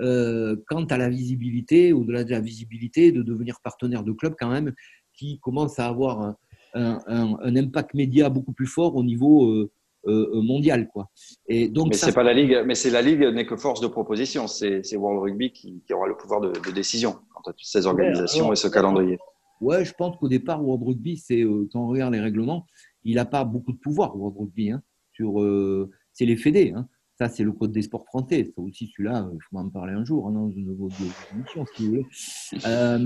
[0.01, 4.51] euh, quant à la visibilité, au-delà de la visibilité, de devenir partenaire de club quand
[4.51, 4.73] même,
[5.15, 6.37] qui commence à avoir un,
[6.75, 9.69] un, un impact média beaucoup plus fort au niveau
[10.07, 11.11] mondial, quoi.
[11.47, 13.87] Et donc, mais c'est pas la ligue, mais c'est la ligue n'est que force de
[13.87, 14.47] proposition.
[14.47, 17.87] C'est World Rugby qui, qui, aura le pouvoir de, de décision quant à toutes ces
[17.87, 19.19] organisations et ce calendrier.
[19.61, 22.67] Ouais, je pense qu'au départ, World Rugby, c'est euh, quand on regarde les règlements,
[23.05, 24.71] il n'a pas beaucoup de pouvoir, World Rugby.
[24.71, 26.73] Hein, sur, euh, c'est les fédés.
[26.75, 26.89] Hein.
[27.21, 28.51] Ça, c'est le code des sports français.
[28.57, 30.75] Ça aussi, celui-là, il faut en parler un jour, hein, dans une
[31.35, 32.07] émission, si vous voulez.
[32.65, 32.99] Euh,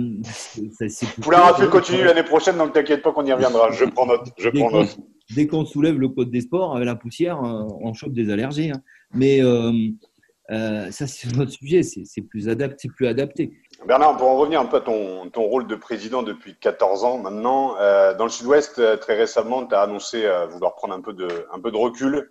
[1.21, 3.73] Poulain continue l'année prochaine, donc t'inquiète pas qu'on y reviendra.
[3.73, 4.29] Je prends note.
[4.39, 4.97] Je prends note.
[5.35, 8.71] Dès qu'on soulève le code des sports, avec la poussière, euh, on chope des allergies.
[8.71, 8.83] Hein.
[9.13, 11.83] Mais euh, ça, c'est notre sujet.
[11.83, 12.89] C'est plus adapté.
[12.89, 13.53] Plus adapté.
[13.87, 17.19] Bernard, pour en revenir un peu à ton, ton rôle de président depuis 14 ans
[17.19, 21.01] maintenant, euh, dans le sud-ouest, euh, très récemment, tu as annoncé euh, vouloir prendre un
[21.01, 22.31] peu de, un peu de recul.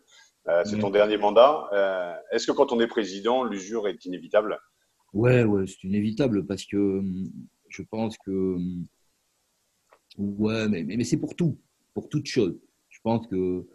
[0.66, 1.70] C'est ton dernier mandat.
[2.32, 4.60] Est-ce que quand on est président, l'usure est inévitable?
[5.14, 7.30] Ouais, ouais, c'est inévitable parce que hum,
[7.70, 8.32] je pense que.
[8.56, 8.86] Hum,
[10.18, 11.58] ouais, mais, mais, c'est pour tout,
[11.94, 12.60] pour toute chose.
[12.90, 13.66] Je pense que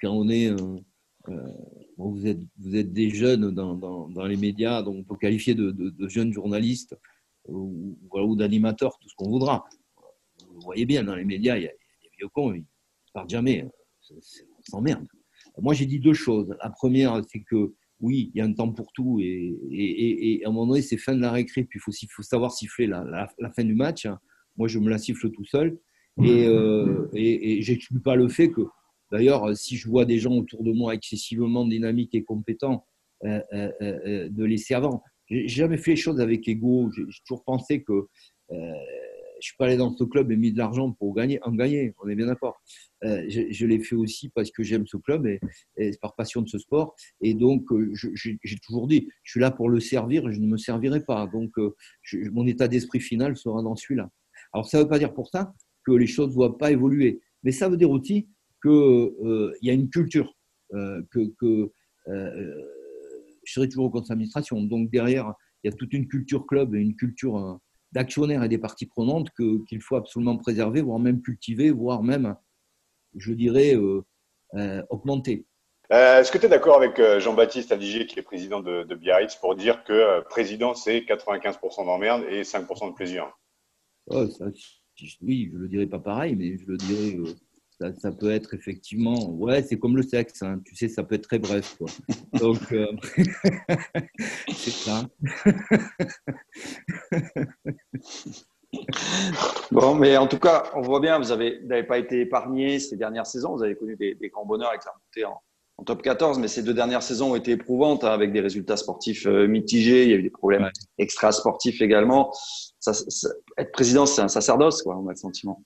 [0.00, 0.54] quand on est
[1.96, 5.70] vous, êtes, vous êtes des jeunes dans, dans, les médias, donc on peut qualifier de,
[5.70, 6.96] de, jeunes journalistes
[7.46, 9.64] ou, ou d'animateurs, tout ce qu'on voudra.
[10.48, 13.30] Vous voyez bien, dans les médias, il y a, des vieux cons, ils ne partent
[13.30, 13.68] jamais.
[14.10, 14.20] on
[14.70, 15.06] s'emmerde.
[15.58, 16.54] Moi, j'ai dit deux choses.
[16.62, 20.52] La première, c'est que oui, il y a un temps pour tout et, à un
[20.52, 23.74] moment donné, c'est fin de la récré, puis il faut, savoir siffler la, fin du
[23.74, 24.06] match.
[24.56, 25.78] Moi, je me la siffle tout seul
[26.22, 28.62] et, euh, j'exclus pas le fait que
[29.12, 32.86] D'ailleurs, euh, si je vois des gens autour de moi excessivement dynamiques et compétents,
[33.24, 35.02] euh, euh, de laisser avant.
[35.28, 36.90] J'ai jamais fait les choses avec ego.
[36.96, 38.08] J'ai toujours pensé que
[39.40, 41.94] je suis pas allé dans ce club et mis de l'argent pour gagner, en gagner.
[42.02, 42.60] On est bien d'accord.
[43.02, 45.40] je, l'ai fait aussi parce que j'aime ce club et,
[46.00, 46.94] par passion de ce sport.
[47.20, 51.04] Et donc, j'ai toujours dit, je suis là pour le servir je ne me servirai
[51.04, 51.26] pas.
[51.26, 51.52] Donc,
[52.32, 54.10] mon état d'esprit final sera dans celui-là.
[54.52, 57.20] Alors, ça ne veut pas dire pour ça que les choses ne doivent pas évoluer.
[57.42, 58.28] Mais ça veut dire aussi
[58.62, 60.34] qu'il euh, y a une culture,
[60.74, 61.70] euh, que,
[62.08, 62.64] euh,
[63.44, 64.62] je serai toujours au conseil d'administration.
[64.62, 67.58] Donc derrière, il y a toute une culture club et une culture
[67.92, 72.36] d'actionnaires et des parties prenantes qu'il faut absolument préserver, voire même cultiver, voire même,
[73.16, 73.76] je dirais,
[74.88, 75.46] augmenter.
[75.92, 79.34] Euh, est-ce que tu es d'accord avec euh, Jean-Baptiste Aligier, qui est président de, Biarritz,
[79.34, 83.26] pour dire que euh, président, c'est 95% d'emmerde et 5% de plaisir?
[84.06, 84.24] Oh,
[85.20, 87.18] Oui, je le dirais pas pareil, mais je le dirais.
[87.98, 89.30] Ça, peut être effectivement.
[89.30, 90.60] Ouais, c'est comme le sexe, hein.
[90.66, 91.78] tu sais, ça peut être très bref.
[91.78, 91.88] Quoi.
[92.38, 92.58] Donc,
[94.54, 95.08] c'est ça.
[99.72, 103.26] Bon, mais en tout cas, on voit bien, vous n'avez pas été épargné ces dernières
[103.26, 103.56] saisons.
[103.56, 105.40] Vous avez connu des, grands bonheurs avec la montée en,
[105.78, 108.76] en top 14, mais ces deux dernières saisons ont été éprouvantes hein, avec des résultats
[108.76, 110.04] sportifs euh, mitigés.
[110.04, 112.32] Il y a eu des problèmes extra-sportifs également.
[113.58, 115.64] être président, c'est un sacerdoce, quoi, on a le sentiment.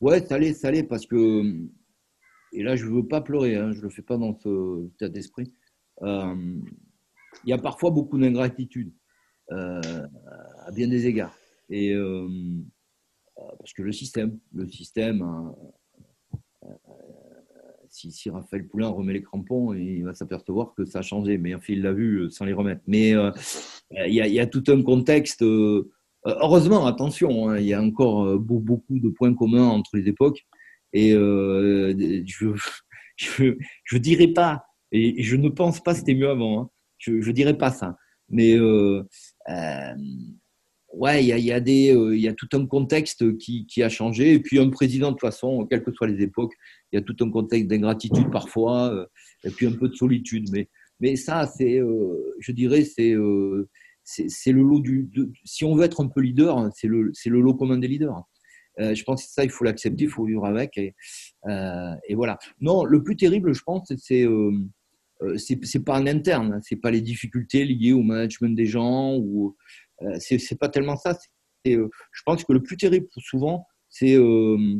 [0.00, 1.42] Ouais, ça l'est, ça l'est, parce que,
[2.52, 4.86] et là, je ne veux pas pleurer, hein, je ne le fais pas dans ce
[4.86, 5.54] état d'esprit.
[6.02, 6.60] Euh,
[7.44, 8.92] il y a parfois beaucoup d'ingratitude,
[9.52, 9.80] euh,
[10.66, 11.36] à bien des égards.
[11.68, 11.94] Et
[13.58, 15.54] parce que le système, le système,
[17.90, 21.38] si, Raphaël Poulain remet les crampons, il va s'apercevoir que ça a changé.
[21.38, 22.82] Mais enfin, il l'a vu euh, sans les remettre.
[22.86, 23.30] Mais euh,
[24.06, 25.44] il y, a tout un contexte.
[26.26, 30.46] Euh, heureusement, attention, hein, il y a encore beaucoup de points communs entre les époques.
[30.92, 32.54] Et je
[33.16, 36.62] je dirais pas, et je ne pense pas que c'était mieux avant.
[36.62, 36.70] Hein.
[36.98, 37.96] je ne dirais pas ça.
[38.28, 38.56] Mais
[40.92, 43.88] ouais, il y a, y, a euh, y a, tout un contexte qui, qui, a
[43.88, 44.34] changé.
[44.34, 46.52] Et puis un président, de toute façon, quelles que soient les époques,
[46.92, 49.06] il y a tout un contexte d'ingratitude parfois, euh,
[49.44, 50.48] et puis un peu de solitude.
[50.52, 50.68] Mais,
[51.00, 53.14] mais ça, c'est, euh, je dirais, c'est,
[54.28, 55.08] c'est, le lot du.
[55.44, 58.22] si on veut être un peu leader, hein, c'est le, le lot commun des leaders.
[58.78, 60.76] je pense que ça, il faut l'accepter, il faut vivre avec.
[60.78, 60.94] Et,
[61.46, 62.38] et, voilà.
[62.60, 64.26] Non, le plus terrible, je pense, c'est.
[65.36, 66.60] c'est, c'est pas en interne, hein.
[66.62, 69.54] c'est pas les difficultés liées au management des gens ou
[70.02, 71.18] euh, c'est pas tellement ça.
[71.66, 74.78] Euh, je pense que le plus terrible souvent, c'est euh,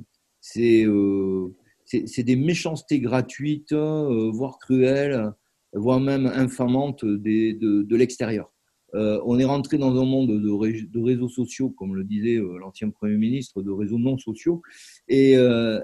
[1.92, 5.32] des méchancetés gratuites, voire cruelles,
[5.72, 8.52] voire même infamantes de, de l'extérieur.
[8.92, 13.62] On est rentré dans un monde de, réseaux sociaux, comme le disait l'ancien Premier ministre,
[13.62, 14.62] de réseaux non sociaux.
[15.08, 15.78] Et, et,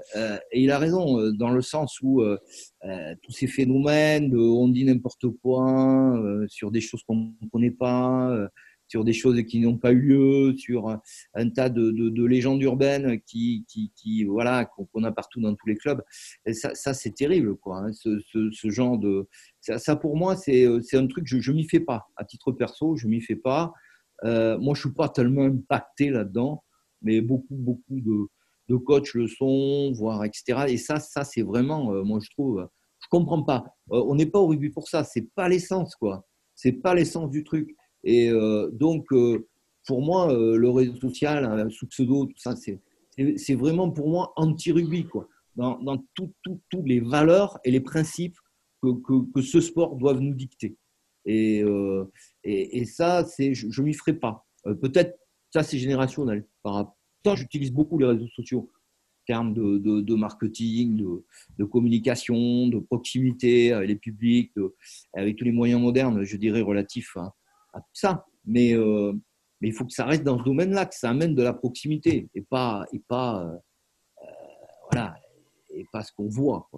[0.53, 2.23] il a raison, dans le sens où
[3.21, 8.49] tous ces phénomènes, on dit n'importe quoi sur des choses qu'on ne connaît pas,
[8.87, 10.87] sur des choses qui n'ont pas eu lieu, sur
[11.33, 15.67] un tas de, de, légendes urbaines qui, qui, qui voilà, qu'on a partout dans tous
[15.67, 16.01] les clubs.
[16.51, 17.79] Ça, c'est terrible, quoi.
[17.79, 18.19] Hein, ce,
[18.51, 19.27] ce, genre de,
[19.61, 22.07] ça, pour moi, c'est un truc, je, je m'y fais pas.
[22.15, 23.73] À titre perso, je m'y fais pas.
[24.23, 26.63] Euh, moi, je suis pas tellement impacté là-dedans,
[27.01, 28.27] mais beaucoup, beaucoup de,
[28.69, 30.65] de coachs le sont, voire etc.
[30.69, 32.67] Et ça, ça c'est vraiment, euh, moi, je trouve,
[32.99, 33.63] je comprends pas.
[33.91, 35.03] Euh, on n'est pas au rugby pour ça.
[35.03, 36.25] C'est pas l'essence, quoi.
[36.55, 37.75] C'est pas l'essence du truc.
[38.03, 39.47] Et euh, donc, euh,
[39.85, 45.05] pour moi, euh, le réseau social, sous pseudo, tout ça, c'est vraiment pour moi anti-rugby,
[45.05, 45.27] quoi.
[45.55, 48.37] Dans, dans toutes les valeurs et les principes
[48.83, 48.89] que,
[49.33, 50.77] que, ce sport doit nous dicter.
[51.25, 51.63] Et,
[52.43, 54.45] et, ça, c'est, je ne m'y ferai pas.
[54.63, 55.17] Peut-être,
[55.51, 56.47] ça, c'est générationnel.
[56.61, 56.93] Par
[57.35, 61.25] j'utilise beaucoup les réseaux sociaux en termes de, de, marketing, de,
[61.57, 64.53] de, communication, de proximité avec les publics,
[65.13, 67.17] avec tous les moyens modernes, je dirais, relatifs
[67.79, 68.25] tout ça.
[68.45, 69.13] Mais, euh,
[69.61, 72.29] mais il faut que ça reste dans ce domaine-là, que ça amène de la proximité
[72.33, 73.57] et pas, et pas, euh,
[74.23, 74.25] euh,
[74.91, 75.15] voilà,
[75.69, 76.69] et pas ce qu'on voit.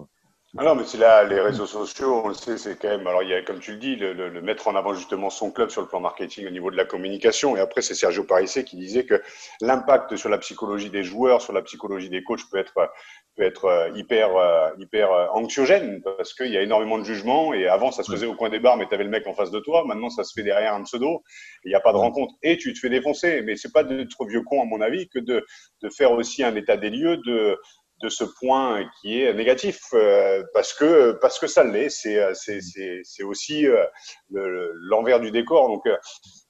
[0.58, 3.06] Ah mais c'est là, les réseaux sociaux, on le sait, c'est quand même.
[3.06, 5.52] Alors, il y a, comme tu le dis, le, le, mettre en avant justement son
[5.52, 7.56] club sur le plan marketing au niveau de la communication.
[7.56, 9.22] Et après, c'est Sergio Parissé qui disait que
[9.60, 12.90] l'impact sur la psychologie des joueurs, sur la psychologie des coachs peut être,
[13.36, 17.54] peut être euh, hyper, euh, hyper euh, anxiogène parce qu'il y a énormément de jugements.
[17.54, 19.34] Et avant, ça se faisait au coin des bars, mais tu avais le mec en
[19.34, 19.84] face de toi.
[19.86, 21.22] Maintenant, ça se fait derrière un pseudo.
[21.64, 22.34] Il n'y a pas de rencontre.
[22.42, 23.42] Et tu te fais défoncer.
[23.42, 25.46] Mais c'est pas trop vieux con, à mon avis, que de,
[25.82, 27.56] de faire aussi un état des lieux de
[28.02, 31.90] de ce point qui est négatif euh, parce que parce que ça l'est.
[31.90, 32.60] C'est euh, c'est
[33.04, 33.84] c'est aussi euh,
[34.30, 35.68] l'envers du décor.
[35.68, 35.84] Donc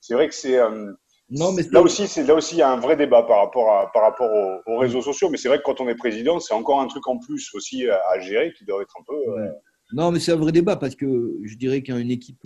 [0.00, 0.58] c'est vrai que c'est
[1.32, 3.72] non, mais là aussi, c'est là aussi il y a un vrai débat par rapport
[3.72, 4.30] à par rapport
[4.66, 5.30] aux, réseaux sociaux.
[5.30, 7.88] Mais c'est vrai que quand on est président, c'est encore un truc en plus aussi
[7.88, 9.14] à, gérer qui doit être un peu.
[9.92, 12.42] Non, mais c'est un vrai débat parce que je dirais quand une équipe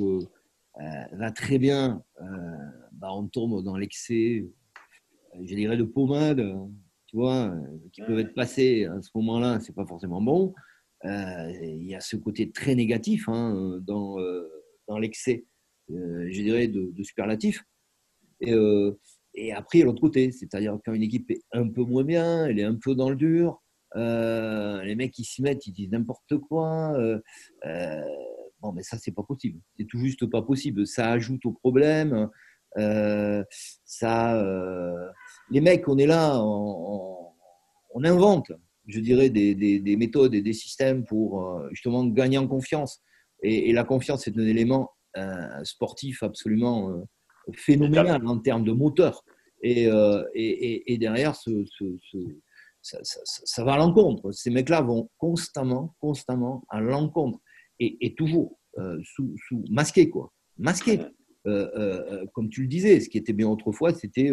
[1.13, 2.03] va très bien,
[2.93, 4.45] bah, on tombe dans l'excès,
[5.43, 6.45] je dirais de pommade
[7.17, 7.51] euh,
[7.93, 10.55] qui peuvent être passés à ce moment-là, c'est pas forcément bon.
[11.05, 14.49] Euh, il y a ce côté très négatif hein, dans, euh,
[14.89, 15.45] dans l'excès,
[15.89, 17.63] je dirais, de, superlatif.
[18.41, 18.53] Et,
[19.35, 22.65] et après, l'autre côté, c'est-à-dire quand une équipe est un peu moins bien, elle est
[22.65, 23.63] un peu dans le dur,
[23.95, 26.99] les mecs qui s'y mettent, ils disent n'importe quoi.
[28.61, 29.61] bon, mais ça, c'est pas possible.
[29.79, 30.87] C'est tout juste pas possible.
[30.87, 32.29] Ça ajoute au problème.
[33.85, 35.13] ça,
[35.51, 37.33] les mecs, on est là, on,
[38.03, 38.53] invente.
[38.87, 43.01] je dirais, des, des, méthodes et des systèmes pour justement gagner en confiance.
[43.43, 44.91] Et, la confiance est un élément
[45.63, 47.07] sportif absolument
[47.53, 49.25] phénoménal en termes de moteur.
[49.63, 49.85] Et,
[50.35, 51.85] et, et derrière, ce, ce,
[52.83, 54.33] ça, ça, va à l'encontre.
[54.33, 57.39] Ces mecs-là vont constamment, constamment à l'encontre.
[57.81, 58.59] Et, toujours
[59.05, 60.33] sous, sous, masqué, quoi.
[60.59, 61.01] Masqué.
[61.47, 64.31] Euh, euh, euh, comme tu le disais, ce qui était bien autrefois, c'était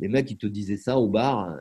[0.00, 1.54] les mecs qui te disaient ça au bar.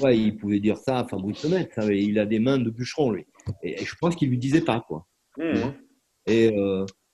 [0.00, 1.90] Ouais, il pouvait dire ça à Fabrice Lemaitre.
[1.90, 3.26] Il a des mains de bûcheron, lui.
[3.62, 5.06] Et, je pense qu'il lui disait pas, quoi.
[5.38, 5.70] Mmh.
[6.26, 6.50] Et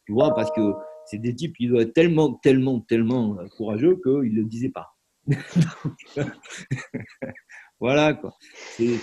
[0.06, 0.72] tu vois, parce que
[1.06, 4.88] c'est des types qui doivent être tellement, tellement, tellement courageux qu'ils ne le disaient pas.
[7.80, 8.34] voilà, quoi.
[8.78, 8.96] et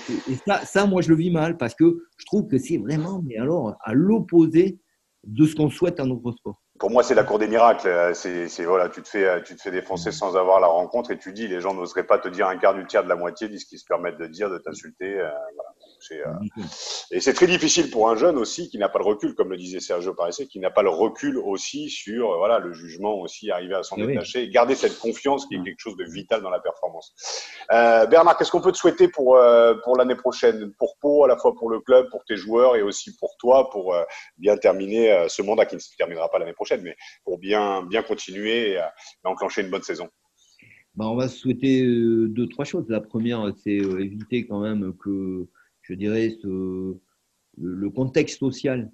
[0.45, 3.38] ça, ça, moi, je le vis mal parce que je trouve que c'est vraiment, mais
[3.38, 4.80] alors, à l'opposé
[5.24, 7.88] de ce qu'on souhaite à notre sport pour moi, c'est la cour des miracles.
[7.88, 10.13] Euh, c'est voilà, tu te fais, euh, tu te fais défoncer mm.
[10.13, 12.73] sans avoir la rencontre et tu dis, les gens n'oseraient pas te dire un quart
[12.73, 15.19] du tiers de la moitié de ce qu'ils se permettent de dire, de t'insulter.
[15.19, 15.29] Euh,
[17.12, 19.58] et c'est très difficile pour un jeune aussi qui n'a pas le recul, comme le
[19.58, 23.76] disait Sergio Paressé, qui n'a pas le recul aussi sur voilà le jugement aussi, arriver
[23.76, 25.64] à s'en eh détacher, et garder cette confiance qui est mm.
[25.64, 27.14] quelque chose de vital dans la performance.
[27.70, 29.39] Bernard, qu'est-ce qu'on peut te souhaiter pour
[29.84, 32.82] pour l'année prochaine, pour Pau, à la fois pour le club, pour tes joueurs et
[32.82, 33.95] aussi pour toi, pour
[34.38, 38.04] bien terminer ce mandat qui ne se terminera pas l'année prochaine mais pour bien, bien
[38.04, 38.82] continuer et,
[39.24, 40.10] enclencher une bonne saison
[40.95, 42.86] bah, On va souhaiter euh, deux, trois choses.
[42.89, 45.47] La première, c'est euh, éviter quand même que,
[45.92, 46.38] je dirais,
[47.58, 48.92] le contexte social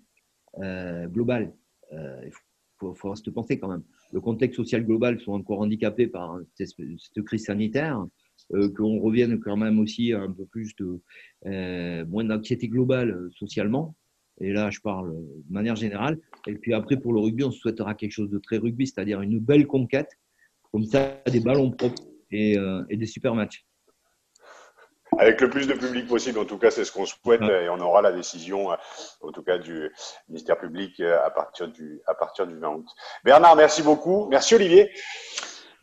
[0.59, 1.53] euh, global,
[1.91, 2.31] il
[2.79, 7.45] faut, se penser quand même, le contexte social global soit encore handicapé par cette, crise
[7.45, 8.05] sanitaire.
[8.75, 11.01] qu'on revienne quand même aussi à un peu plus de
[12.05, 13.95] moins d'anxiété globale socialement,
[14.39, 16.19] et là, je parle de manière générale.
[16.45, 19.39] Et puis après, pour le rugby, on souhaitera quelque chose de très rugby, c'est-à-dire une
[19.39, 20.11] belle conquête,
[20.71, 23.65] comme ça, des ballons propres et, euh, des super matchs.
[25.19, 27.79] Avec le plus de public possible, en tout cas, c'est ce qu'on souhaite et on
[27.79, 28.75] aura la décision, euh,
[29.21, 29.91] en tout cas, du
[30.29, 32.85] ministère public euh, à partir du, à partir du 20 août.
[33.23, 34.27] Bernard, merci beaucoup.
[34.29, 34.91] Merci Olivier.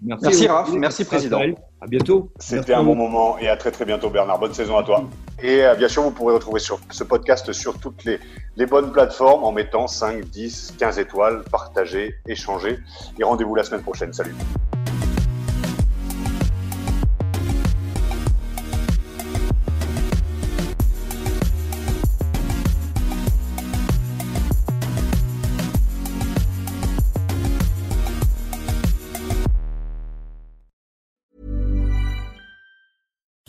[0.02, 1.40] Merci, Raph, merci Président.
[1.80, 2.30] À bientôt.
[2.38, 4.38] C'était un bon moment et à très très bientôt Bernard.
[4.38, 5.04] Bonne saison à toi.
[5.42, 8.18] Et euh, bien sûr, vous pourrez retrouver sur ce podcast sur toutes les,
[8.56, 12.78] les bonnes plateformes en mettant 5, 10, 15 étoiles, partagez, échangez.
[13.18, 14.12] Et rendez-vous la semaine prochaine.
[14.12, 14.34] Salut.